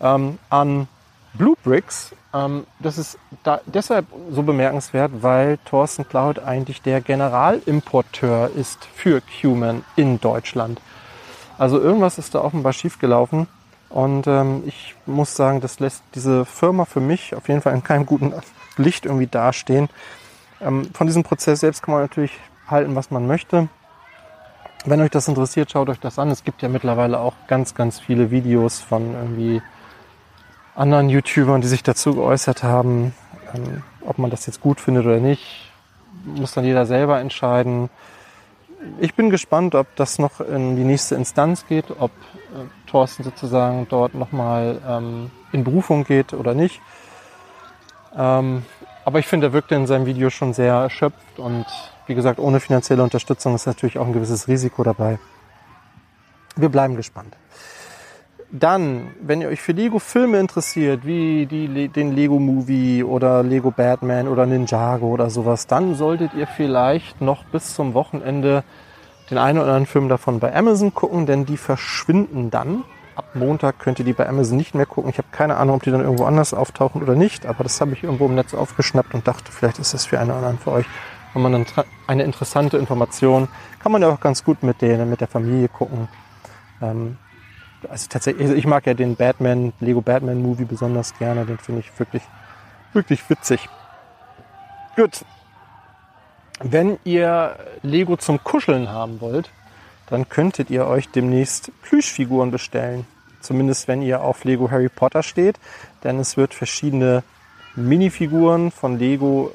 ähm, 0.00 0.38
an 0.48 0.88
Blue 1.34 1.56
Bricks. 1.62 2.14
Ähm, 2.34 2.66
das 2.78 2.98
ist 2.98 3.18
da 3.42 3.60
deshalb 3.66 4.06
so 4.30 4.42
bemerkenswert, 4.42 5.10
weil 5.22 5.58
Thorsten 5.64 6.08
Cloud 6.08 6.38
eigentlich 6.38 6.82
der 6.82 7.00
Generalimporteur 7.00 8.50
ist 8.54 8.84
für 8.94 9.20
Cuman 9.20 9.84
in 9.96 10.20
Deutschland. 10.20 10.80
Also 11.58 11.80
irgendwas 11.80 12.18
ist 12.18 12.34
da 12.34 12.40
offenbar 12.40 12.72
schiefgelaufen. 12.72 13.46
Und 13.88 14.26
ähm, 14.26 14.62
ich 14.66 14.94
muss 15.04 15.36
sagen, 15.36 15.60
das 15.60 15.78
lässt 15.78 16.02
diese 16.14 16.46
Firma 16.46 16.86
für 16.86 17.00
mich 17.00 17.34
auf 17.34 17.48
jeden 17.48 17.60
Fall 17.60 17.74
in 17.74 17.84
keinem 17.84 18.06
guten 18.06 18.32
Licht 18.76 19.04
irgendwie 19.04 19.26
dastehen. 19.26 19.90
Ähm, 20.60 20.88
von 20.94 21.06
diesem 21.06 21.24
Prozess 21.24 21.60
selbst 21.60 21.82
kann 21.82 21.94
man 21.94 22.02
natürlich 22.02 22.32
halten, 22.68 22.94
was 22.94 23.10
man 23.10 23.26
möchte. 23.26 23.68
Wenn 24.84 25.00
euch 25.00 25.10
das 25.10 25.28
interessiert, 25.28 25.70
schaut 25.70 25.88
euch 25.90 26.00
das 26.00 26.18
an. 26.18 26.30
Es 26.30 26.42
gibt 26.42 26.62
ja 26.62 26.68
mittlerweile 26.68 27.20
auch 27.20 27.34
ganz, 27.46 27.74
ganz 27.74 28.00
viele 28.00 28.30
Videos 28.30 28.80
von 28.80 29.14
irgendwie 29.14 29.62
anderen 30.74 31.08
YouTubern, 31.08 31.60
die 31.60 31.68
sich 31.68 31.82
dazu 31.82 32.14
geäußert 32.14 32.62
haben. 32.62 33.14
Ähm, 33.54 33.82
ob 34.04 34.18
man 34.18 34.30
das 34.30 34.46
jetzt 34.46 34.60
gut 34.60 34.80
findet 34.80 35.06
oder 35.06 35.18
nicht, 35.18 35.70
muss 36.24 36.52
dann 36.52 36.64
jeder 36.64 36.86
selber 36.86 37.20
entscheiden. 37.20 37.88
Ich 38.98 39.14
bin 39.14 39.30
gespannt, 39.30 39.74
ob 39.74 39.94
das 39.96 40.18
noch 40.18 40.40
in 40.40 40.76
die 40.76 40.84
nächste 40.84 41.14
Instanz 41.14 41.66
geht, 41.66 41.84
ob 41.98 42.10
äh, 42.10 42.88
Thorsten 42.90 43.22
sozusagen 43.22 43.86
dort 43.88 44.14
nochmal 44.14 44.80
ähm, 44.88 45.30
in 45.52 45.62
Berufung 45.62 46.04
geht 46.04 46.32
oder 46.32 46.54
nicht. 46.54 46.80
Ähm, 48.16 48.64
aber 49.04 49.18
ich 49.18 49.26
finde, 49.26 49.48
er 49.48 49.52
wirkte 49.52 49.74
in 49.74 49.86
seinem 49.86 50.06
Video 50.06 50.30
schon 50.30 50.52
sehr 50.52 50.74
erschöpft 50.74 51.38
und 51.38 51.66
wie 52.06 52.14
gesagt, 52.14 52.38
ohne 52.38 52.60
finanzielle 52.60 53.02
Unterstützung 53.02 53.54
ist 53.54 53.66
natürlich 53.66 53.98
auch 53.98 54.06
ein 54.06 54.12
gewisses 54.12 54.48
Risiko 54.48 54.82
dabei. 54.82 55.18
Wir 56.56 56.68
bleiben 56.68 56.96
gespannt. 56.96 57.36
Dann, 58.54 59.08
wenn 59.20 59.40
ihr 59.40 59.48
euch 59.48 59.62
für 59.62 59.72
Lego-Filme 59.72 60.38
interessiert, 60.38 61.06
wie 61.06 61.46
die, 61.46 61.88
den 61.88 62.14
Lego-Movie 62.14 63.02
oder 63.02 63.42
Lego 63.42 63.70
Batman 63.70 64.28
oder 64.28 64.44
Ninjago 64.44 65.06
oder 65.06 65.30
sowas, 65.30 65.66
dann 65.66 65.94
solltet 65.94 66.34
ihr 66.34 66.46
vielleicht 66.46 67.22
noch 67.22 67.44
bis 67.44 67.74
zum 67.74 67.94
Wochenende 67.94 68.62
den 69.30 69.38
einen 69.38 69.58
oder 69.58 69.68
anderen 69.68 69.86
Film 69.86 70.10
davon 70.10 70.38
bei 70.38 70.54
Amazon 70.54 70.92
gucken, 70.92 71.24
denn 71.24 71.46
die 71.46 71.56
verschwinden 71.56 72.50
dann 72.50 72.84
ab 73.16 73.26
Montag 73.34 73.78
könnt 73.78 73.98
ihr 73.98 74.04
die 74.04 74.12
bei 74.12 74.28
Amazon 74.28 74.56
nicht 74.56 74.74
mehr 74.74 74.86
gucken. 74.86 75.10
Ich 75.10 75.18
habe 75.18 75.28
keine 75.30 75.56
Ahnung, 75.56 75.76
ob 75.76 75.82
die 75.82 75.90
dann 75.90 76.00
irgendwo 76.00 76.24
anders 76.24 76.54
auftauchen 76.54 77.02
oder 77.02 77.14
nicht, 77.14 77.46
aber 77.46 77.62
das 77.62 77.80
habe 77.80 77.92
ich 77.92 78.02
irgendwo 78.02 78.26
im 78.26 78.34
Netz 78.34 78.54
aufgeschnappt 78.54 79.14
und 79.14 79.26
dachte, 79.26 79.52
vielleicht 79.52 79.78
ist 79.78 79.94
das 79.94 80.06
für 80.06 80.18
einen 80.18 80.30
oder 80.30 80.38
anderen 80.38 80.58
für 80.58 80.72
euch. 80.72 80.86
Wenn 81.34 81.42
man 81.42 81.66
eine 82.06 82.22
interessante 82.24 82.76
Information, 82.76 83.48
kann 83.82 83.92
man 83.92 84.02
ja 84.02 84.10
auch 84.10 84.20
ganz 84.20 84.44
gut 84.44 84.62
mit 84.62 84.82
denen, 84.82 85.08
mit 85.08 85.20
der 85.20 85.28
Familie 85.28 85.68
gucken. 85.68 86.08
Ähm, 86.82 87.16
also 87.88 88.06
tatsächlich, 88.08 88.42
also 88.42 88.54
ich 88.54 88.66
mag 88.66 88.86
ja 88.86 88.94
den 88.94 89.16
Batman, 89.16 89.72
Lego 89.80 90.00
Batman 90.00 90.42
Movie 90.42 90.64
besonders 90.64 91.16
gerne, 91.18 91.44
den 91.46 91.58
finde 91.58 91.80
ich 91.80 91.98
wirklich, 91.98 92.22
wirklich 92.92 93.28
witzig. 93.28 93.68
Gut. 94.96 95.24
Wenn 96.60 96.98
ihr 97.04 97.56
Lego 97.82 98.16
zum 98.16 98.44
Kuscheln 98.44 98.88
haben 98.88 99.20
wollt, 99.20 99.50
dann 100.06 100.28
könntet 100.28 100.70
ihr 100.70 100.86
euch 100.86 101.08
demnächst 101.08 101.72
Plüschfiguren 101.82 102.50
bestellen. 102.50 103.06
Zumindest 103.40 103.88
wenn 103.88 104.02
ihr 104.02 104.22
auf 104.22 104.44
Lego 104.44 104.70
Harry 104.70 104.88
Potter 104.88 105.22
steht, 105.22 105.58
denn 106.04 106.20
es 106.20 106.36
wird 106.36 106.54
verschiedene 106.54 107.24
Minifiguren 107.74 108.70
von 108.70 108.98
Lego 108.98 109.52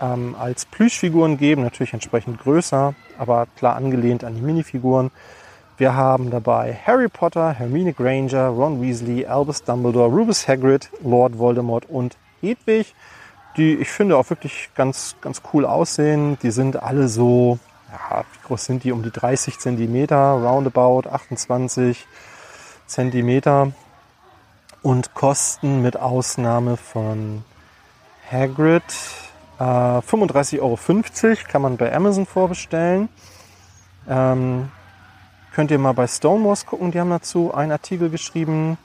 ähm, 0.00 0.34
als 0.38 0.66
Plüschfiguren 0.66 1.38
geben, 1.38 1.62
natürlich 1.62 1.92
entsprechend 1.92 2.40
größer, 2.40 2.94
aber 3.16 3.46
klar 3.56 3.76
angelehnt 3.76 4.24
an 4.24 4.34
die 4.34 4.42
Minifiguren. 4.42 5.10
Wir 5.76 5.96
haben 5.96 6.30
dabei 6.30 6.78
Harry 6.86 7.08
Potter, 7.08 7.50
Hermine 7.50 7.92
Granger, 7.92 8.48
Ron 8.48 8.80
Weasley, 8.80 9.26
Albus 9.26 9.64
Dumbledore, 9.64 10.08
Rubus 10.08 10.46
Hagrid, 10.46 10.88
Lord 11.02 11.36
Voldemort 11.36 11.88
und 11.88 12.16
Hedwig, 12.40 12.94
die 13.56 13.74
ich 13.74 13.88
finde 13.88 14.16
auch 14.16 14.30
wirklich 14.30 14.70
ganz, 14.76 15.16
ganz 15.20 15.42
cool 15.52 15.64
aussehen. 15.64 16.38
Die 16.42 16.52
sind 16.52 16.80
alle 16.80 17.08
so 17.08 17.58
ja, 17.90 18.20
wie 18.20 18.46
groß 18.46 18.64
sind 18.64 18.84
die? 18.84 18.92
Um 18.92 19.02
die 19.02 19.10
30 19.10 19.58
Zentimeter, 19.58 20.16
roundabout 20.16 21.08
28 21.08 22.06
Zentimeter 22.86 23.72
und 24.82 25.14
kosten 25.14 25.82
mit 25.82 25.96
Ausnahme 25.96 26.76
von 26.76 27.44
Hagrid 28.30 28.82
äh, 29.58 29.62
35,50 29.62 30.60
Euro. 30.60 30.78
Kann 31.48 31.62
man 31.62 31.76
bei 31.76 31.94
Amazon 31.94 32.26
vorbestellen. 32.26 33.08
Ähm, 34.08 34.70
könnt 35.54 35.70
ihr 35.70 35.78
mal 35.78 35.92
bei 35.92 36.06
Stonewalls 36.06 36.66
gucken, 36.66 36.90
die 36.90 37.00
haben 37.00 37.10
dazu 37.10 37.54
einen 37.54 37.70
Artikel 37.70 38.10
geschrieben. 38.10 38.76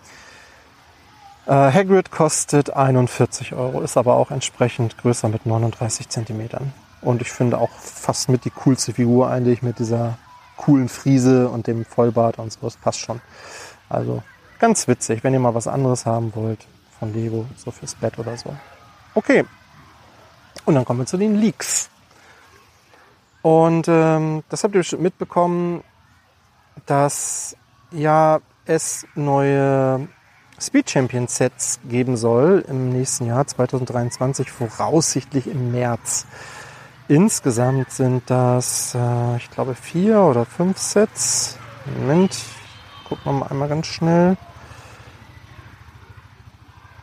Äh, 1.47 1.51
Hagrid 1.51 2.11
kostet 2.11 2.69
41 2.69 3.53
Euro, 3.53 3.81
ist 3.81 3.97
aber 3.97 4.15
auch 4.15 4.29
entsprechend 4.29 4.97
größer 4.99 5.29
mit 5.29 5.47
39 5.47 6.09
Zentimetern. 6.09 6.71
Und 7.01 7.21
ich 7.21 7.31
finde 7.31 7.57
auch 7.57 7.71
fast 7.71 8.29
mit 8.29 8.45
die 8.45 8.51
coolste 8.51 8.93
Figur 8.93 9.29
eigentlich 9.29 9.63
mit 9.63 9.79
dieser 9.79 10.17
coolen 10.57 10.89
Friese 10.89 11.49
und 11.49 11.65
dem 11.65 11.85
Vollbart 11.85 12.37
und 12.37 12.53
so. 12.53 12.59
Das 12.61 12.77
passt 12.77 12.99
schon. 12.99 13.19
Also 13.89 14.21
ganz 14.59 14.87
witzig, 14.87 15.23
wenn 15.23 15.33
ihr 15.33 15.39
mal 15.39 15.55
was 15.55 15.67
anderes 15.67 16.05
haben 16.05 16.35
wollt 16.35 16.67
von 16.99 17.13
Lego, 17.13 17.45
so 17.57 17.71
fürs 17.71 17.95
Bett 17.95 18.19
oder 18.19 18.37
so. 18.37 18.55
Okay. 19.15 19.43
Und 20.65 20.75
dann 20.75 20.85
kommen 20.85 20.99
wir 20.99 21.05
zu 21.07 21.17
den 21.17 21.35
Leaks. 21.35 21.89
Und 23.41 23.87
ähm, 23.87 24.43
das 24.49 24.63
habt 24.63 24.75
ihr 24.75 24.81
bestimmt 24.81 25.01
mitbekommen, 25.01 25.83
dass 26.85 27.55
ja 27.91 28.39
es 28.65 29.05
neue 29.15 30.07
Speed 30.59 30.89
Champion 30.89 31.27
Sets 31.27 31.79
geben 31.87 32.17
soll 32.17 32.65
im 32.67 32.89
nächsten 32.89 33.25
Jahr 33.25 33.47
2023, 33.47 34.51
voraussichtlich 34.51 35.47
im 35.47 35.71
März. 35.71 36.25
Insgesamt 37.07 37.91
sind 37.91 38.29
das, 38.29 38.93
äh, 38.93 39.37
ich 39.37 39.49
glaube, 39.49 39.73
vier 39.73 40.21
oder 40.21 40.45
fünf 40.45 40.77
Sets. 40.77 41.57
Moment, 41.97 42.37
gucken 43.07 43.25
wir 43.25 43.33
mal 43.33 43.47
einmal 43.47 43.69
ganz 43.69 43.87
schnell. 43.87 44.37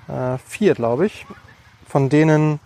Äh, 0.07 0.39
vier, 0.39 0.75
glaube 0.75 1.07
ich. 1.07 1.27
Von 1.89 2.09
denen 2.09 2.61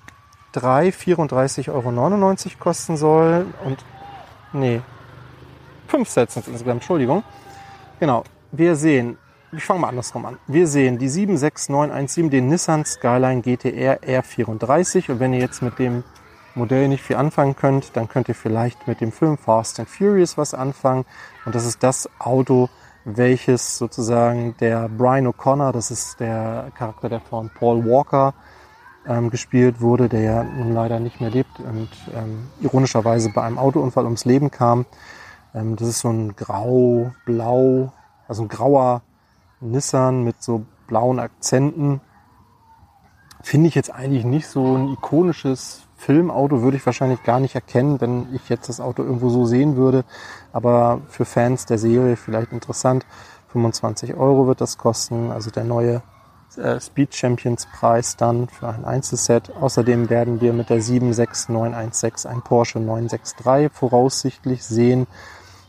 drei 0.53 0.89
34,99 0.89 1.69
Euro 1.71 2.59
kosten 2.59 2.97
soll. 2.97 3.47
Und 3.65 3.85
nee, 4.53 4.83
fünf 5.91 6.09
Sets 6.09 6.37
insgesamt, 6.37 6.69
Entschuldigung. 6.69 7.23
Genau, 7.99 8.25
wir 8.53 8.77
sehen, 8.77 9.19
ich 9.53 9.65
fange 9.65 9.81
mal 9.81 9.89
andersrum 9.89 10.25
an. 10.25 10.39
Wir 10.47 10.67
sehen 10.67 10.99
die 10.99 11.09
76917, 11.09 12.31
den 12.31 12.49
Nissan 12.49 12.85
Skyline 12.85 13.43
GTR 13.43 14.01
R34. 14.01 15.11
Und 15.11 15.21
wenn 15.21 15.33
ihr 15.33 15.41
jetzt 15.41 15.61
mit 15.61 15.79
dem 15.79 16.05
Modell 16.55 16.89
nicht 16.89 17.03
viel 17.03 17.17
anfangen 17.17 17.57
könnt, 17.57 17.97
dann 17.97 18.09
könnt 18.09 18.29
ihr 18.29 18.35
vielleicht 18.35 18.87
mit 18.87 19.01
dem 19.01 19.13
Film 19.13 19.37
Fast 19.37 19.81
and 19.81 19.89
Furious 19.89 20.39
was 20.39 20.55
anfangen. 20.55 21.05
Und 21.45 21.55
das 21.55 21.67
ist 21.67 21.83
das 21.83 22.09
Auto, 22.19 22.69
welches 23.05 23.79
sozusagen 23.79 24.55
der 24.61 24.89
Brian 24.89 25.27
O'Connor, 25.27 25.73
das 25.73 25.91
ist 25.91 26.21
der 26.21 26.71
Charakter, 26.77 27.09
der 27.09 27.21
von 27.21 27.51
Paul 27.59 27.85
Walker 27.85 28.35
ähm, 29.07 29.31
gespielt 29.31 29.81
wurde, 29.81 30.09
der 30.09 30.21
ja 30.21 30.45
nun 30.45 30.75
leider 30.75 31.01
nicht 31.01 31.21
mehr 31.21 31.31
lebt 31.31 31.59
und 31.59 31.89
ähm, 32.15 32.49
ironischerweise 32.61 33.31
bei 33.31 33.43
einem 33.43 33.59
Autounfall 33.59 34.05
ums 34.05 34.25
Leben 34.25 34.51
kam. 34.51 34.87
Ähm, 35.55 35.77
das 35.77 35.89
ist 35.89 36.01
so 36.01 36.09
ein 36.09 36.37
grau, 36.37 37.13
blau, 37.25 37.93
also 38.29 38.43
ein 38.43 38.49
grauer 38.49 39.03
Nissan 39.61 40.25
mit 40.25 40.43
so 40.43 40.65
blauen 40.87 41.19
Akzenten. 41.19 42.01
Finde 43.43 43.69
ich 43.69 43.75
jetzt 43.75 43.93
eigentlich 43.93 44.25
nicht 44.25 44.47
so 44.47 44.77
ein 44.77 44.89
ikonisches 44.89 45.83
Filmauto, 45.97 46.63
würde 46.63 46.77
ich 46.77 46.87
wahrscheinlich 46.87 47.23
gar 47.23 47.41
nicht 47.41 47.55
erkennen, 47.55 48.01
wenn 48.01 48.35
ich 48.35 48.49
jetzt 48.49 48.69
das 48.69 48.81
Auto 48.81 49.03
irgendwo 49.03 49.29
so 49.29 49.47
sehen 49.47 49.77
würde. 49.77 50.05
Aber 50.53 51.01
für 51.09 51.25
Fans 51.25 51.67
der 51.67 51.79
Serie 51.79 52.17
vielleicht 52.17 52.53
interessant. 52.53 53.07
25 53.53 54.15
Euro 54.15 54.47
wird 54.47 54.61
das 54.61 54.79
kosten, 54.79 55.31
also 55.31 55.51
der 55.51 55.65
neue 55.65 56.03
äh, 56.57 56.81
Speed 56.81 57.15
Champions 57.15 57.67
Preis 57.67 58.17
dann 58.17 58.49
für 58.49 58.69
ein 58.69 58.85
Einzelset. 58.85 59.53
Außerdem 59.61 60.11
werden 60.11 60.41
wir 60.41 60.53
mit 60.53 60.71
der 60.71 60.81
76916 60.81 62.31
ein 62.31 62.43
Porsche 62.43 62.79
963 62.81 63.71
voraussichtlich 63.73 64.65
sehen. 64.65 65.07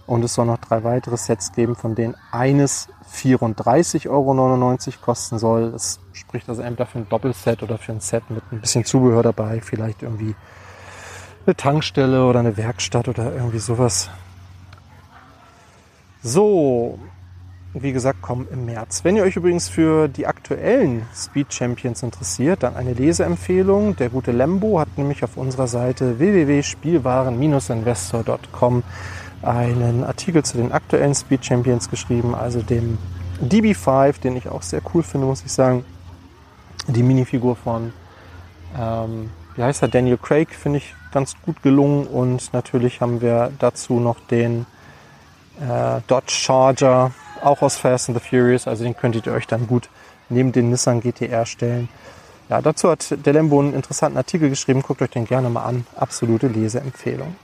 Und 0.07 0.23
es 0.23 0.33
soll 0.33 0.45
noch 0.45 0.57
drei 0.57 0.83
weitere 0.83 1.17
Sets 1.17 1.51
geben, 1.51 1.75
von 1.75 1.95
denen 1.95 2.15
eines 2.31 2.87
34,99 3.13 4.09
Euro 4.09 4.77
kosten 5.01 5.39
soll. 5.39 5.71
Das 5.71 5.99
spricht 6.13 6.49
also 6.49 6.61
entweder 6.61 6.85
für 6.85 6.99
ein 6.99 7.09
Doppelset 7.09 7.63
oder 7.63 7.77
für 7.77 7.91
ein 7.91 7.99
Set 7.99 8.29
mit 8.29 8.43
ein 8.51 8.61
bisschen 8.61 8.85
Zubehör 8.85 9.23
dabei. 9.23 9.61
Vielleicht 9.61 10.03
irgendwie 10.03 10.35
eine 11.45 11.55
Tankstelle 11.55 12.25
oder 12.25 12.39
eine 12.39 12.57
Werkstatt 12.57 13.07
oder 13.07 13.33
irgendwie 13.33 13.59
sowas. 13.59 14.09
So, 16.23 16.99
wie 17.73 17.93
gesagt, 17.93 18.21
kommen 18.21 18.47
im 18.51 18.65
März. 18.65 19.03
Wenn 19.03 19.15
ihr 19.15 19.23
euch 19.23 19.37
übrigens 19.37 19.69
für 19.69 20.07
die 20.07 20.27
aktuellen 20.27 21.07
Speed 21.15 21.51
Champions 21.53 22.03
interessiert, 22.03 22.61
dann 22.63 22.75
eine 22.75 22.93
Leseempfehlung. 22.93 23.95
Der 23.95 24.09
gute 24.09 24.31
Lembo 24.31 24.79
hat 24.79 24.97
nämlich 24.97 25.23
auf 25.23 25.37
unserer 25.37 25.67
Seite 25.67 26.19
www.spielwaren-investor.com 26.19 28.83
einen 29.43 30.03
Artikel 30.03 30.43
zu 30.43 30.57
den 30.57 30.71
aktuellen 30.71 31.15
Speed 31.15 31.45
Champions 31.45 31.89
geschrieben, 31.89 32.35
also 32.35 32.61
dem 32.61 32.97
DB5, 33.43 34.21
den 34.21 34.35
ich 34.35 34.49
auch 34.49 34.61
sehr 34.61 34.81
cool 34.93 35.03
finde, 35.03 35.27
muss 35.27 35.43
ich 35.43 35.51
sagen. 35.51 35.83
Die 36.87 37.03
Minifigur 37.03 37.55
von, 37.55 37.93
ähm, 38.77 39.31
wie 39.55 39.63
heißt 39.63 39.81
er, 39.81 39.87
Daniel 39.87 40.17
Craig, 40.17 40.53
finde 40.53 40.79
ich 40.79 40.95
ganz 41.11 41.35
gut 41.43 41.61
gelungen. 41.61 42.05
Und 42.07 42.53
natürlich 42.53 43.01
haben 43.01 43.21
wir 43.21 43.51
dazu 43.59 43.99
noch 43.99 44.19
den 44.19 44.65
äh, 45.59 46.01
Dodge 46.07 46.31
Charger, 46.31 47.11
auch 47.43 47.61
aus 47.61 47.77
Fast 47.77 48.09
and 48.09 48.19
the 48.19 48.27
Furious. 48.27 48.67
Also 48.67 48.83
den 48.83 48.95
könntet 48.95 49.27
ihr 49.27 49.33
euch 49.33 49.47
dann 49.47 49.67
gut 49.67 49.89
neben 50.29 50.51
den 50.51 50.69
Nissan 50.69 51.01
GTR 51.01 51.45
stellen. 51.45 51.89
Ja, 52.49 52.61
dazu 52.61 52.89
hat 52.89 53.15
der 53.25 53.33
Lembo 53.33 53.59
einen 53.59 53.73
interessanten 53.73 54.17
Artikel 54.17 54.49
geschrieben. 54.49 54.81
Guckt 54.81 55.01
euch 55.01 55.09
den 55.09 55.25
gerne 55.25 55.49
mal 55.49 55.63
an. 55.63 55.85
Absolute 55.95 56.47
Leseempfehlung. 56.47 57.35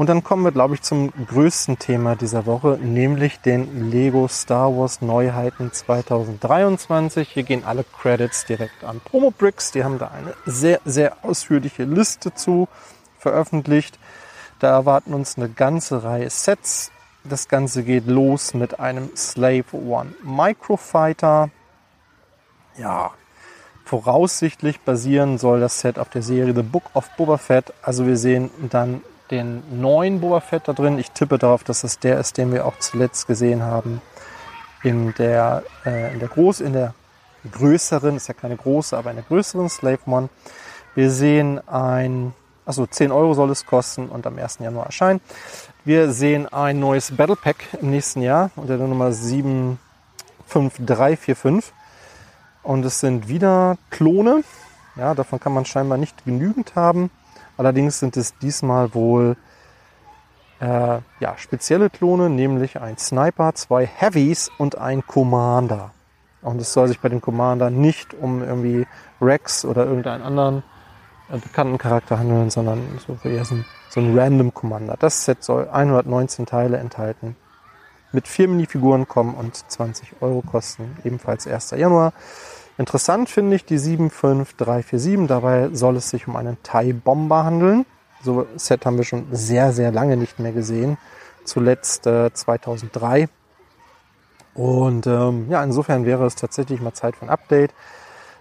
Und 0.00 0.06
dann 0.06 0.24
kommen 0.24 0.44
wir, 0.44 0.50
glaube 0.50 0.72
ich, 0.72 0.80
zum 0.80 1.12
größten 1.26 1.78
Thema 1.78 2.16
dieser 2.16 2.46
Woche, 2.46 2.78
nämlich 2.80 3.38
den 3.40 3.90
Lego 3.90 4.28
Star 4.28 4.74
Wars 4.74 5.02
Neuheiten 5.02 5.74
2023. 5.74 7.28
Hier 7.28 7.42
gehen 7.42 7.64
alle 7.66 7.84
Credits 7.84 8.46
direkt 8.46 8.82
an 8.82 9.02
Promobricks. 9.04 9.72
Die 9.72 9.84
haben 9.84 9.98
da 9.98 10.10
eine 10.10 10.32
sehr, 10.46 10.80
sehr 10.86 11.22
ausführliche 11.22 11.84
Liste 11.84 12.32
zu 12.32 12.66
veröffentlicht. 13.18 13.98
Da 14.58 14.70
erwarten 14.70 15.12
uns 15.12 15.36
eine 15.36 15.50
ganze 15.50 16.02
Reihe 16.02 16.30
Sets. 16.30 16.92
Das 17.24 17.48
Ganze 17.48 17.82
geht 17.82 18.06
los 18.06 18.54
mit 18.54 18.80
einem 18.80 19.14
Slave 19.14 19.66
One 19.72 20.14
Microfighter. 20.22 21.50
Ja, 22.78 23.10
voraussichtlich 23.84 24.80
basieren 24.80 25.36
soll 25.36 25.60
das 25.60 25.78
Set 25.80 25.98
auf 25.98 26.08
der 26.08 26.22
Serie 26.22 26.54
The 26.54 26.62
Book 26.62 26.84
of 26.94 27.10
Boba 27.18 27.36
Fett. 27.36 27.74
Also 27.82 28.06
wir 28.06 28.16
sehen 28.16 28.48
dann 28.70 29.02
den 29.30 29.62
neuen 29.80 30.20
Boba 30.20 30.40
Fett 30.40 30.66
da 30.66 30.72
drin. 30.72 30.98
Ich 30.98 31.12
tippe 31.12 31.38
darauf, 31.38 31.64
dass 31.64 31.84
es 31.84 31.98
der 31.98 32.18
ist, 32.18 32.36
den 32.36 32.52
wir 32.52 32.66
auch 32.66 32.78
zuletzt 32.78 33.26
gesehen 33.26 33.62
haben 33.62 34.02
in 34.82 35.14
der, 35.14 35.62
äh, 35.84 36.12
in 36.12 36.18
der 36.18 36.28
groß, 36.28 36.60
in 36.60 36.72
der 36.72 36.94
größeren, 37.50 38.16
ist 38.16 38.28
ja 38.28 38.34
keine 38.34 38.56
große, 38.56 38.96
aber 38.96 39.10
in 39.10 39.16
der 39.16 39.24
größeren 39.24 39.68
Slave 39.68 39.98
Mon. 40.06 40.30
Wir 40.94 41.10
sehen 41.10 41.60
ein, 41.68 42.32
also 42.66 42.86
10 42.86 43.12
Euro 43.12 43.34
soll 43.34 43.50
es 43.50 43.66
kosten 43.66 44.08
und 44.08 44.26
am 44.26 44.38
1. 44.38 44.58
Januar 44.60 44.86
erscheinen. 44.86 45.20
Wir 45.84 46.12
sehen 46.12 46.52
ein 46.52 46.80
neues 46.80 47.16
Battle 47.16 47.36
Pack 47.36 47.56
im 47.80 47.90
nächsten 47.90 48.22
Jahr 48.22 48.50
unter 48.56 48.76
der 48.76 48.86
Nummer 48.86 49.12
75345. 49.12 51.72
Und 52.62 52.84
es 52.84 53.00
sind 53.00 53.28
wieder 53.28 53.78
Klone. 53.88 54.44
Ja, 54.96 55.14
davon 55.14 55.40
kann 55.40 55.54
man 55.54 55.64
scheinbar 55.64 55.96
nicht 55.96 56.24
genügend 56.24 56.74
haben. 56.74 57.10
Allerdings 57.60 57.98
sind 57.98 58.16
es 58.16 58.38
diesmal 58.38 58.94
wohl 58.94 59.36
äh, 60.60 61.00
ja, 61.20 61.36
spezielle 61.36 61.90
Klone, 61.90 62.30
nämlich 62.30 62.80
ein 62.80 62.96
Sniper, 62.96 63.54
zwei 63.54 63.84
Heavies 63.84 64.50
und 64.56 64.78
ein 64.78 65.06
Commander. 65.06 65.90
Und 66.40 66.58
es 66.58 66.72
soll 66.72 66.88
sich 66.88 67.00
bei 67.00 67.10
dem 67.10 67.20
Commander 67.20 67.68
nicht 67.68 68.14
um 68.14 68.42
irgendwie 68.42 68.86
Rex 69.20 69.66
oder 69.66 69.84
irgendeinen 69.84 70.22
anderen 70.22 70.62
äh, 71.30 71.36
bekannten 71.36 71.76
Charakter 71.76 72.18
handeln, 72.18 72.48
sondern 72.48 72.80
so 73.06 73.28
eher 73.28 73.44
so 73.44 73.56
ein, 73.56 73.66
so 73.90 74.00
ein 74.00 74.18
Random 74.18 74.54
Commander. 74.54 74.96
Das 74.98 75.26
Set 75.26 75.44
soll 75.44 75.68
119 75.68 76.46
Teile 76.46 76.78
enthalten, 76.78 77.36
mit 78.12 78.26
vier 78.26 78.48
Minifiguren 78.48 79.06
kommen 79.06 79.34
und 79.34 79.54
20 79.70 80.22
Euro 80.22 80.40
kosten, 80.40 80.96
ebenfalls 81.04 81.46
1. 81.46 81.72
Januar. 81.72 82.14
Interessant 82.80 83.28
finde 83.28 83.56
ich 83.56 83.66
die 83.66 83.76
75347. 83.76 85.26
Dabei 85.26 85.68
soll 85.74 85.96
es 85.96 86.08
sich 86.08 86.26
um 86.26 86.34
einen 86.34 86.56
Thai 86.62 86.94
Bomber 86.94 87.44
handeln. 87.44 87.84
So 88.22 88.46
ein 88.50 88.58
Set 88.58 88.86
haben 88.86 88.96
wir 88.96 89.04
schon 89.04 89.26
sehr, 89.32 89.74
sehr 89.74 89.92
lange 89.92 90.16
nicht 90.16 90.38
mehr 90.38 90.52
gesehen. 90.52 90.96
Zuletzt 91.44 92.06
äh, 92.06 92.32
2003. 92.32 93.28
Und 94.54 95.06
ähm, 95.06 95.50
ja, 95.50 95.62
insofern 95.62 96.06
wäre 96.06 96.24
es 96.24 96.36
tatsächlich 96.36 96.80
mal 96.80 96.94
Zeit 96.94 97.16
für 97.16 97.26
ein 97.26 97.28
Update. 97.28 97.74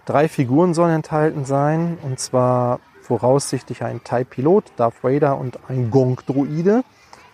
Drei 0.05 0.29
Figuren 0.29 0.73
sollen 0.73 0.95
enthalten 0.95 1.43
sein. 1.43 1.97
Und 2.01 2.21
zwar 2.21 2.79
voraussichtlich 3.01 3.83
ein 3.83 4.05
Thai-Pilot, 4.05 4.71
Darth 4.77 5.03
Vader 5.03 5.37
und 5.37 5.59
ein 5.67 5.91
Gong-Druide. 5.91 6.85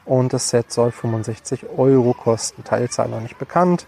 Und 0.05 0.33
das 0.33 0.49
Set 0.49 0.71
soll 0.71 0.91
65 0.91 1.67
Euro 1.77 2.13
kosten. 2.13 2.63
Teilzahl 2.63 3.09
noch 3.09 3.21
nicht 3.21 3.37
bekannt. 3.37 3.85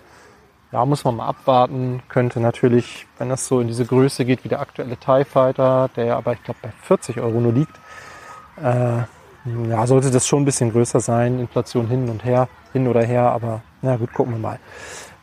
Ja, 0.71 0.85
muss 0.85 1.05
man 1.05 1.15
mal 1.15 1.27
abwarten. 1.27 2.01
Könnte 2.09 2.41
natürlich, 2.41 3.07
wenn 3.17 3.29
das 3.29 3.47
so 3.47 3.61
in 3.61 3.67
diese 3.67 3.85
Größe 3.85 4.25
geht 4.25 4.43
wie 4.43 4.49
der 4.49 4.59
aktuelle 4.59 4.97
TIE 4.97 5.23
Fighter, 5.23 5.89
der 5.95 6.17
aber, 6.17 6.33
ich 6.33 6.43
glaube, 6.43 6.59
bei 6.61 6.71
40 6.83 7.19
Euro 7.19 7.39
nur 7.39 7.53
liegt, 7.53 7.75
äh, 8.61 9.03
ja, 9.69 9.87
sollte 9.87 10.11
das 10.11 10.27
schon 10.27 10.41
ein 10.41 10.45
bisschen 10.45 10.71
größer 10.73 10.99
sein. 10.99 11.39
Inflation 11.39 11.87
hin 11.87 12.09
und 12.09 12.25
her, 12.25 12.49
hin 12.73 12.87
oder 12.87 13.01
her, 13.01 13.31
aber 13.31 13.61
na 13.81 13.95
gut, 13.95 14.13
gucken 14.13 14.33
wir 14.33 14.39
mal. 14.39 14.59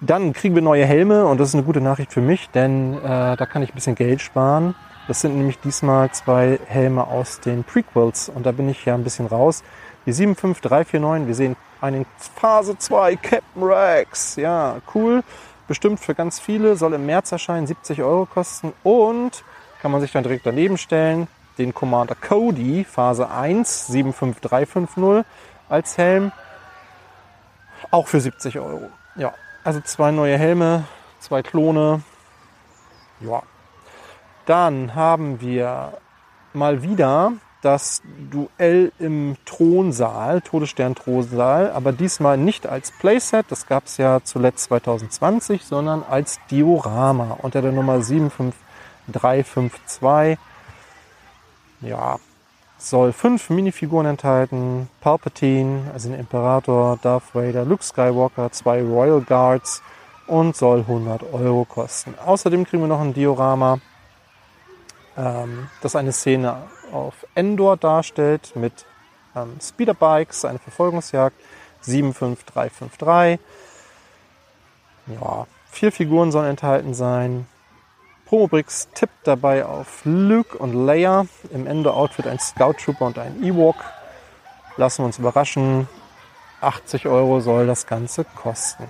Dann 0.00 0.32
kriegen 0.32 0.54
wir 0.54 0.62
neue 0.62 0.86
Helme 0.86 1.26
und 1.26 1.38
das 1.38 1.48
ist 1.48 1.54
eine 1.54 1.64
gute 1.64 1.82
Nachricht 1.82 2.12
für 2.12 2.22
mich, 2.22 2.48
denn 2.50 2.94
äh, 2.94 3.36
da 3.36 3.46
kann 3.46 3.62
ich 3.62 3.70
ein 3.70 3.74
bisschen 3.74 3.96
Geld 3.96 4.22
sparen. 4.22 4.74
Das 5.08 5.20
sind 5.20 5.36
nämlich 5.36 5.58
diesmal 5.60 6.10
zwei 6.12 6.58
Helme 6.66 7.06
aus 7.06 7.40
den 7.40 7.64
Prequels 7.64 8.30
und 8.30 8.46
da 8.46 8.52
bin 8.52 8.70
ich 8.70 8.86
ja 8.86 8.94
ein 8.94 9.04
bisschen 9.04 9.26
raus. 9.26 9.62
Die 10.06 10.12
75349, 10.12 11.26
wir 11.26 11.34
sehen 11.34 11.56
einen 11.84 12.06
Phase 12.16 12.78
2 12.78 13.16
Captain 13.16 13.62
Rex. 13.62 14.36
Ja, 14.36 14.76
cool. 14.94 15.22
Bestimmt 15.68 16.00
für 16.00 16.14
ganz 16.14 16.40
viele. 16.40 16.76
Soll 16.76 16.94
im 16.94 17.04
März 17.04 17.30
erscheinen, 17.30 17.66
70 17.66 18.02
Euro 18.02 18.26
kosten. 18.26 18.72
Und 18.82 19.44
kann 19.82 19.90
man 19.90 20.00
sich 20.00 20.10
dann 20.10 20.22
direkt 20.22 20.46
daneben 20.46 20.78
stellen, 20.78 21.28
den 21.58 21.74
Commander 21.74 22.14
Cody 22.14 22.84
Phase 22.84 23.30
1 23.30 23.88
75350 23.88 25.30
als 25.68 25.98
Helm. 25.98 26.32
Auch 27.90 28.08
für 28.08 28.20
70 28.20 28.58
Euro. 28.58 28.88
Ja, 29.16 29.34
also 29.62 29.80
zwei 29.82 30.10
neue 30.10 30.38
Helme, 30.38 30.84
zwei 31.20 31.42
Klone. 31.42 32.02
Ja. 33.20 33.42
Dann 34.46 34.94
haben 34.94 35.40
wir 35.40 35.98
mal 36.54 36.82
wieder 36.82 37.32
das 37.64 38.02
Duell 38.30 38.92
im 38.98 39.36
Thronsaal, 39.46 40.42
Todesstern-Thronsaal, 40.42 41.72
aber 41.72 41.92
diesmal 41.92 42.36
nicht 42.36 42.66
als 42.66 42.90
Playset, 42.90 43.46
das 43.48 43.66
gab 43.66 43.86
es 43.86 43.96
ja 43.96 44.20
zuletzt 44.22 44.64
2020, 44.64 45.64
sondern 45.64 46.02
als 46.08 46.38
Diorama 46.50 47.38
unter 47.42 47.62
der 47.62 47.72
Nummer 47.72 48.02
75352. 48.02 50.38
Ja, 51.80 52.18
soll 52.78 53.12
fünf 53.12 53.50
Minifiguren 53.50 54.06
enthalten, 54.06 54.88
Palpatine, 55.00 55.90
also 55.92 56.10
den 56.10 56.18
Imperator, 56.18 56.98
Darth 57.00 57.34
Vader, 57.34 57.64
Luke 57.64 57.82
Skywalker, 57.82 58.52
zwei 58.52 58.82
Royal 58.82 59.20
Guards 59.20 59.82
und 60.26 60.56
soll 60.56 60.80
100 60.80 61.22
Euro 61.32 61.64
kosten. 61.64 62.14
Außerdem 62.24 62.64
kriegen 62.64 62.82
wir 62.82 62.88
noch 62.88 63.00
ein 63.00 63.14
Diorama, 63.14 63.78
ähm, 65.16 65.68
das 65.82 65.96
eine 65.96 66.12
Szene 66.12 66.56
auf 66.92 67.26
Endor 67.34 67.76
darstellt 67.76 68.54
mit 68.54 68.86
ähm, 69.34 69.56
Speederbikes, 69.60 70.44
eine 70.44 70.58
Verfolgungsjagd, 70.58 71.36
75353. 71.82 73.38
Ja, 75.06 75.46
vier 75.70 75.92
Figuren 75.92 76.32
sollen 76.32 76.50
enthalten 76.50 76.94
sein. 76.94 77.46
Promobrix 78.26 78.88
tippt 78.94 79.26
dabei 79.26 79.66
auf 79.66 80.00
Luke 80.04 80.56
und 80.56 80.72
Leia. 80.72 81.26
Im 81.52 81.66
Endor-Outfit 81.66 82.26
ein 82.26 82.38
Scout 82.38 82.74
Trooper 82.84 83.06
und 83.06 83.18
ein 83.18 83.42
Ewok. 83.42 83.76
Lassen 84.76 85.02
wir 85.02 85.06
uns 85.06 85.18
überraschen. 85.18 85.88
80 86.60 87.06
Euro 87.06 87.40
soll 87.40 87.66
das 87.66 87.86
Ganze 87.86 88.24
kosten. 88.24 88.84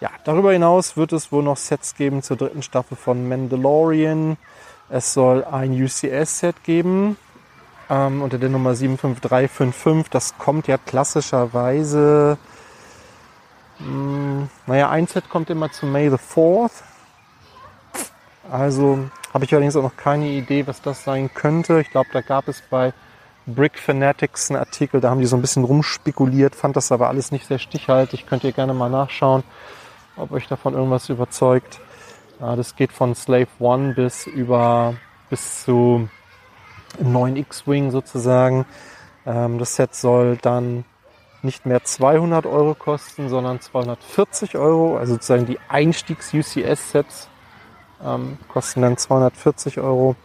Ja, 0.00 0.10
darüber 0.24 0.52
hinaus 0.52 0.96
wird 0.96 1.12
es 1.12 1.30
wohl 1.30 1.42
noch 1.42 1.56
Sets 1.56 1.94
geben 1.94 2.22
zur 2.22 2.36
dritten 2.36 2.62
Staffel 2.62 2.96
von 2.96 3.28
Mandalorian. 3.28 4.36
Es 4.92 5.14
soll 5.14 5.44
ein 5.44 5.70
UCS-Set 5.72 6.64
geben 6.64 7.16
ähm, 7.88 8.22
unter 8.22 8.38
der 8.38 8.48
Nummer 8.48 8.74
75355. 8.74 10.10
Das 10.10 10.36
kommt 10.36 10.66
ja 10.66 10.78
klassischerweise, 10.78 12.36
mh, 13.78 13.86
hm, 13.86 14.48
naja, 14.66 14.90
ein 14.90 15.06
Set 15.06 15.28
kommt 15.28 15.48
immer 15.48 15.70
zu 15.70 15.86
May 15.86 16.10
the 16.10 16.16
4th. 16.16 16.82
Also 18.50 18.98
habe 19.32 19.44
ich 19.44 19.52
allerdings 19.52 19.76
auch 19.76 19.84
noch 19.84 19.96
keine 19.96 20.26
Idee, 20.26 20.66
was 20.66 20.82
das 20.82 21.04
sein 21.04 21.30
könnte. 21.32 21.80
Ich 21.80 21.90
glaube, 21.90 22.08
da 22.12 22.20
gab 22.20 22.48
es 22.48 22.60
bei 22.68 22.92
Brick 23.46 23.78
Fanatics 23.78 24.50
einen 24.50 24.58
Artikel, 24.58 25.00
da 25.00 25.10
haben 25.10 25.20
die 25.20 25.26
so 25.26 25.36
ein 25.36 25.40
bisschen 25.40 25.62
rumspekuliert, 25.62 26.56
fand 26.56 26.74
das 26.74 26.90
aber 26.90 27.08
alles 27.08 27.30
nicht 27.30 27.46
sehr 27.46 27.60
stichhaltig. 27.60 28.26
Könnt 28.26 28.42
ihr 28.42 28.52
gerne 28.52 28.74
mal 28.74 28.90
nachschauen, 28.90 29.44
ob 30.16 30.32
euch 30.32 30.48
davon 30.48 30.74
irgendwas 30.74 31.08
überzeugt. 31.08 31.80
Ja, 32.40 32.56
das 32.56 32.74
geht 32.74 32.92
von 32.92 33.14
Slave 33.14 33.48
One 33.58 33.92
bis 33.94 34.26
über 34.26 34.94
bis 35.28 35.64
zu 35.64 36.08
im 36.98 37.12
neuen 37.12 37.36
X-Wing 37.36 37.90
sozusagen. 37.90 38.64
Ähm, 39.26 39.58
das 39.58 39.76
Set 39.76 39.94
soll 39.94 40.38
dann 40.38 40.84
nicht 41.42 41.66
mehr 41.66 41.84
200 41.84 42.46
Euro 42.46 42.74
kosten, 42.74 43.28
sondern 43.28 43.60
240 43.60 44.56
Euro. 44.56 44.96
Also 44.96 45.14
sozusagen 45.14 45.46
die 45.46 45.58
Einstiegs-UCS-Sets 45.68 47.28
ähm, 48.04 48.38
kosten 48.48 48.82
dann 48.82 48.96
240 48.96 49.78
Euro. 49.78 50.16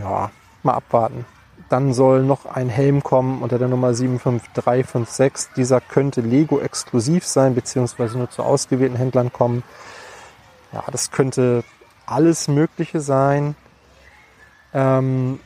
Ja, 0.00 0.30
mal 0.62 0.74
abwarten. 0.74 1.26
Dann 1.68 1.92
soll 1.92 2.22
noch 2.22 2.46
ein 2.46 2.68
Helm 2.68 3.02
kommen 3.02 3.42
unter 3.42 3.58
der 3.58 3.68
Nummer 3.68 3.92
75356. 3.92 5.52
Dieser 5.56 5.80
könnte 5.80 6.20
Lego 6.20 6.60
exklusiv 6.60 7.26
sein, 7.26 7.54
beziehungsweise 7.54 8.18
nur 8.18 8.30
zu 8.30 8.42
ausgewählten 8.42 8.96
Händlern 8.96 9.32
kommen. 9.32 9.62
Ja, 10.76 10.84
das 10.92 11.10
könnte 11.10 11.64
alles 12.04 12.48
Mögliche 12.48 13.00
sein. 13.00 13.56
Ähm, 14.74 15.40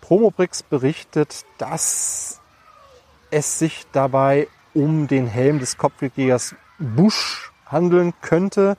Promobrix 0.00 0.62
berichtet, 0.62 1.44
dass 1.58 2.40
es 3.30 3.58
sich 3.58 3.84
dabei 3.92 4.48
um 4.72 5.08
den 5.08 5.26
Helm 5.26 5.58
des 5.58 5.76
Kopfgeldjägers 5.76 6.54
Bush 6.78 7.52
handeln 7.66 8.14
könnte. 8.22 8.78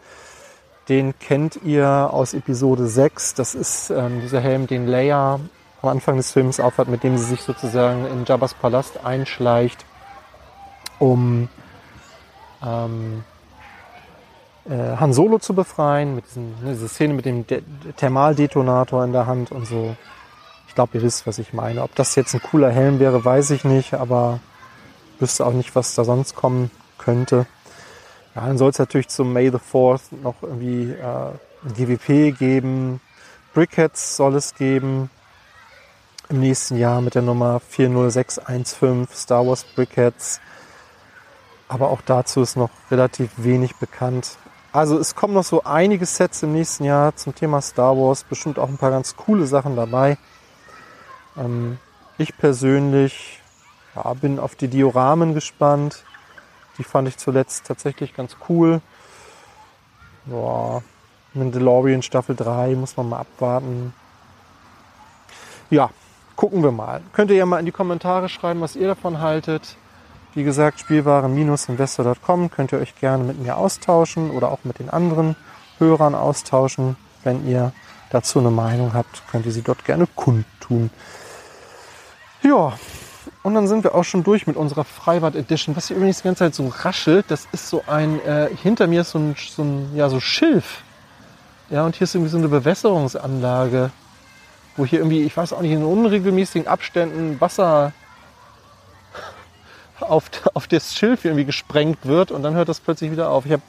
Den 0.89 1.13
kennt 1.19 1.59
ihr 1.63 2.09
aus 2.11 2.33
Episode 2.33 2.87
6. 2.87 3.35
Das 3.35 3.53
ist 3.53 3.91
ähm, 3.91 4.21
dieser 4.21 4.41
Helm, 4.41 4.65
den 4.65 4.87
Leia 4.87 5.39
am 5.83 5.89
Anfang 5.89 6.17
des 6.17 6.31
Films 6.31 6.59
aufhat, 6.59 6.87
mit 6.87 7.03
dem 7.03 7.19
sie 7.19 7.25
sich 7.25 7.41
sozusagen 7.41 8.07
in 8.07 8.25
Jabba's 8.25 8.55
Palast 8.55 9.05
einschleicht, 9.05 9.85
um 10.97 11.49
ähm, 12.65 13.23
äh, 14.69 14.97
Han 14.97 15.13
Solo 15.13 15.39
zu 15.39 15.53
befreien, 15.53 16.15
mit 16.15 16.25
diesen, 16.25 16.49
ne, 16.63 16.73
diese 16.73 16.87
Szene 16.87 17.13
mit 17.13 17.25
dem 17.25 17.45
De 17.47 17.61
Thermaldetonator 17.97 19.03
in 19.03 19.11
der 19.11 19.27
Hand 19.27 19.51
und 19.51 19.65
so. 19.65 19.95
Ich 20.67 20.75
glaube, 20.75 20.97
ihr 20.97 21.03
wisst, 21.03 21.25
was 21.27 21.37
ich 21.39 21.53
meine. 21.53 21.83
Ob 21.83 21.95
das 21.95 22.15
jetzt 22.15 22.33
ein 22.33 22.41
cooler 22.41 22.69
Helm 22.69 22.99
wäre, 22.99 23.23
weiß 23.23 23.51
ich 23.51 23.63
nicht, 23.63 23.93
aber 23.93 24.39
wüsste 25.19 25.45
auch 25.45 25.53
nicht, 25.53 25.75
was 25.75 25.95
da 25.95 26.03
sonst 26.03 26.35
kommen 26.35 26.71
könnte. 26.97 27.45
Ja, 28.35 28.47
dann 28.47 28.57
soll 28.57 28.71
es 28.71 28.79
natürlich 28.79 29.07
zum 29.07 29.31
May 29.31 29.49
the 29.49 29.57
4th 29.57 30.13
noch 30.21 30.35
irgendwie 30.41 30.91
äh, 30.91 31.31
ein 31.63 31.73
GWP 31.73 32.37
geben. 32.37 32.99
Brickheads 33.53 34.17
soll 34.17 34.35
es 34.35 34.55
geben. 34.55 35.09
Im 36.27 36.39
nächsten 36.39 36.77
Jahr 36.77 37.01
mit 37.01 37.15
der 37.15 37.21
Nummer 37.21 37.61
40615 37.69 39.07
Star 39.15 39.47
Wars 39.47 39.63
Brickheads. 39.63 40.41
Aber 41.67 41.89
auch 41.89 42.01
dazu 42.01 42.41
ist 42.41 42.57
noch 42.57 42.71
relativ 42.91 43.31
wenig 43.37 43.75
bekannt. 43.75 44.37
Also 44.75 44.99
es 44.99 45.15
kommen 45.15 45.33
noch 45.33 45.45
so 45.45 45.63
einige 45.63 46.05
Sets 46.05 46.43
im 46.43 46.51
nächsten 46.51 46.83
Jahr 46.83 47.15
zum 47.15 47.33
Thema 47.33 47.61
Star 47.61 47.95
Wars. 47.95 48.25
Bestimmt 48.25 48.59
auch 48.59 48.67
ein 48.67 48.77
paar 48.77 48.91
ganz 48.91 49.15
coole 49.15 49.47
Sachen 49.47 49.77
dabei. 49.77 50.17
Ähm, 51.37 51.77
ich 52.17 52.37
persönlich 52.37 53.41
ja, 53.95 54.13
bin 54.15 54.37
auf 54.37 54.55
die 54.55 54.67
Dioramen 54.67 55.33
gespannt. 55.33 56.03
Die 56.77 56.83
fand 56.83 57.07
ich 57.07 57.15
zuletzt 57.15 57.65
tatsächlich 57.65 58.13
ganz 58.13 58.35
cool. 58.49 58.81
Boah, 60.25 60.83
Mandalorian 61.33 62.01
Staffel 62.01 62.35
3 62.35 62.75
muss 62.75 62.97
man 62.97 63.07
mal 63.07 63.19
abwarten. 63.19 63.93
Ja, 65.69 65.89
gucken 66.35 66.63
wir 66.63 66.73
mal. 66.73 67.01
Könnt 67.13 67.31
ihr 67.31 67.37
ja 67.37 67.45
mal 67.45 67.59
in 67.59 67.65
die 67.65 67.71
Kommentare 67.71 68.27
schreiben, 68.27 68.59
was 68.59 68.75
ihr 68.75 68.87
davon 68.87 69.21
haltet. 69.21 69.77
Wie 70.35 70.43
gesagt, 70.43 70.81
Spielwaren-investor.com 70.81 72.51
könnt 72.51 72.73
ihr 72.73 72.79
euch 72.79 72.93
gerne 72.99 73.23
mit 73.23 73.41
mir 73.41 73.55
austauschen 73.55 74.31
oder 74.31 74.51
auch 74.51 74.65
mit 74.65 74.79
den 74.79 74.89
anderen 74.89 75.37
Hörern 75.77 76.13
austauschen. 76.13 76.97
Wenn 77.23 77.47
ihr 77.47 77.71
dazu 78.09 78.39
eine 78.39 78.51
Meinung 78.51 78.93
habt, 78.93 79.23
könnt 79.31 79.45
ihr 79.45 79.53
sie 79.53 79.61
dort 79.61 79.85
gerne 79.85 80.07
kundtun. 80.13 80.89
Ja, 82.43 82.73
und 83.43 83.53
dann 83.53 83.69
sind 83.69 83.85
wir 83.85 83.95
auch 83.95 84.03
schon 84.03 84.23
durch 84.23 84.45
mit 84.45 84.57
unserer 84.57 84.83
Freibad 84.83 85.35
Edition. 85.35 85.73
Was 85.77 85.87
hier 85.87 85.95
übrigens 85.95 86.17
die 86.17 86.23
ganze 86.23 86.39
Zeit 86.39 86.53
so 86.53 86.67
raschelt, 86.67 87.27
das 87.29 87.47
ist 87.53 87.69
so 87.69 87.83
ein, 87.87 88.19
äh, 88.25 88.49
hinter 88.61 88.87
mir 88.87 89.01
ist 89.01 89.11
so 89.11 89.19
ein, 89.19 89.35
so 89.37 89.63
ein, 89.63 89.95
ja, 89.95 90.09
so 90.09 90.19
Schilf. 90.19 90.83
Ja, 91.69 91.85
und 91.85 91.95
hier 91.95 92.03
ist 92.03 92.13
irgendwie 92.13 92.31
so 92.31 92.37
eine 92.37 92.49
Bewässerungsanlage, 92.49 93.89
wo 94.75 94.85
hier 94.85 94.99
irgendwie, 94.99 95.23
ich 95.23 95.37
weiß 95.37 95.53
auch 95.53 95.61
nicht, 95.61 95.71
in 95.71 95.85
unregelmäßigen 95.85 96.67
Abständen 96.67 97.39
Wasser 97.39 97.93
auf, 100.01 100.29
auf 100.53 100.67
das 100.67 100.95
Schilf 100.95 101.25
irgendwie 101.25 101.45
gesprengt 101.45 102.05
wird 102.05 102.31
und 102.31 102.43
dann 102.43 102.53
hört 102.55 102.69
das 102.69 102.79
plötzlich 102.79 103.11
wieder 103.11 103.29
auf. 103.29 103.45
Ich 103.45 103.51
hab, 103.51 103.61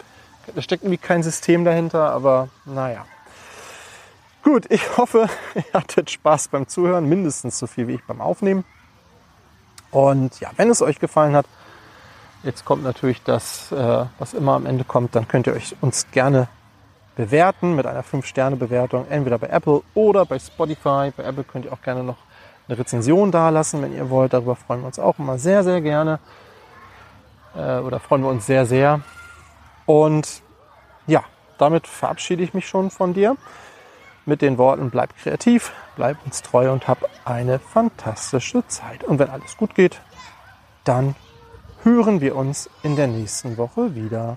da 0.54 0.62
steckt 0.62 0.82
irgendwie 0.82 0.98
kein 0.98 1.22
System 1.22 1.64
dahinter, 1.64 2.10
aber 2.10 2.48
naja. 2.64 3.04
Gut, 4.42 4.66
ich 4.70 4.96
hoffe, 4.96 5.28
ihr 5.54 5.64
hattet 5.72 6.10
Spaß 6.10 6.48
beim 6.48 6.68
Zuhören, 6.68 7.08
mindestens 7.08 7.58
so 7.58 7.66
viel 7.66 7.88
wie 7.88 7.94
ich 7.94 8.04
beim 8.04 8.20
Aufnehmen. 8.20 8.64
Und 9.90 10.40
ja, 10.40 10.50
wenn 10.56 10.70
es 10.70 10.82
euch 10.82 10.98
gefallen 10.98 11.34
hat, 11.34 11.46
jetzt 12.42 12.64
kommt 12.64 12.82
natürlich 12.84 13.22
das, 13.22 13.72
äh, 13.72 14.04
was 14.18 14.34
immer 14.34 14.52
am 14.52 14.66
Ende 14.66 14.84
kommt, 14.84 15.14
dann 15.14 15.26
könnt 15.26 15.46
ihr 15.46 15.54
euch 15.54 15.76
uns 15.80 16.10
gerne 16.10 16.48
bewerten 17.16 17.74
mit 17.74 17.86
einer 17.86 18.04
5-Sterne-Bewertung, 18.04 19.06
entweder 19.08 19.38
bei 19.38 19.48
Apple 19.48 19.82
oder 19.94 20.26
bei 20.26 20.38
Spotify. 20.38 21.12
Bei 21.16 21.24
Apple 21.24 21.44
könnt 21.44 21.64
ihr 21.64 21.72
auch 21.72 21.82
gerne 21.82 22.04
noch 22.04 22.18
eine 22.68 22.78
Rezension 22.78 23.30
dalassen, 23.30 23.82
wenn 23.82 23.94
ihr 23.94 24.10
wollt. 24.10 24.32
Darüber 24.32 24.56
freuen 24.56 24.80
wir 24.80 24.86
uns 24.86 24.98
auch 24.98 25.18
immer 25.18 25.38
sehr, 25.38 25.62
sehr 25.62 25.80
gerne. 25.80 26.18
Äh, 27.54 27.78
oder 27.78 28.00
freuen 28.00 28.22
wir 28.22 28.30
uns 28.30 28.46
sehr, 28.46 28.66
sehr. 28.66 29.00
Und 29.86 30.42
ja, 31.06 31.22
damit 31.58 31.86
verabschiede 31.86 32.42
ich 32.42 32.54
mich 32.54 32.68
schon 32.68 32.90
von 32.90 33.14
dir 33.14 33.36
mit 34.24 34.42
den 34.42 34.58
Worten, 34.58 34.90
bleib 34.90 35.16
kreativ, 35.16 35.72
bleib 35.94 36.18
uns 36.24 36.42
treu 36.42 36.72
und 36.72 36.88
hab 36.88 37.08
eine 37.24 37.60
fantastische 37.60 38.66
Zeit. 38.66 39.04
Und 39.04 39.20
wenn 39.20 39.30
alles 39.30 39.56
gut 39.56 39.74
geht, 39.74 40.00
dann 40.82 41.14
hören 41.84 42.20
wir 42.20 42.34
uns 42.34 42.68
in 42.82 42.96
der 42.96 43.06
nächsten 43.06 43.56
Woche 43.56 43.94
wieder. 43.94 44.36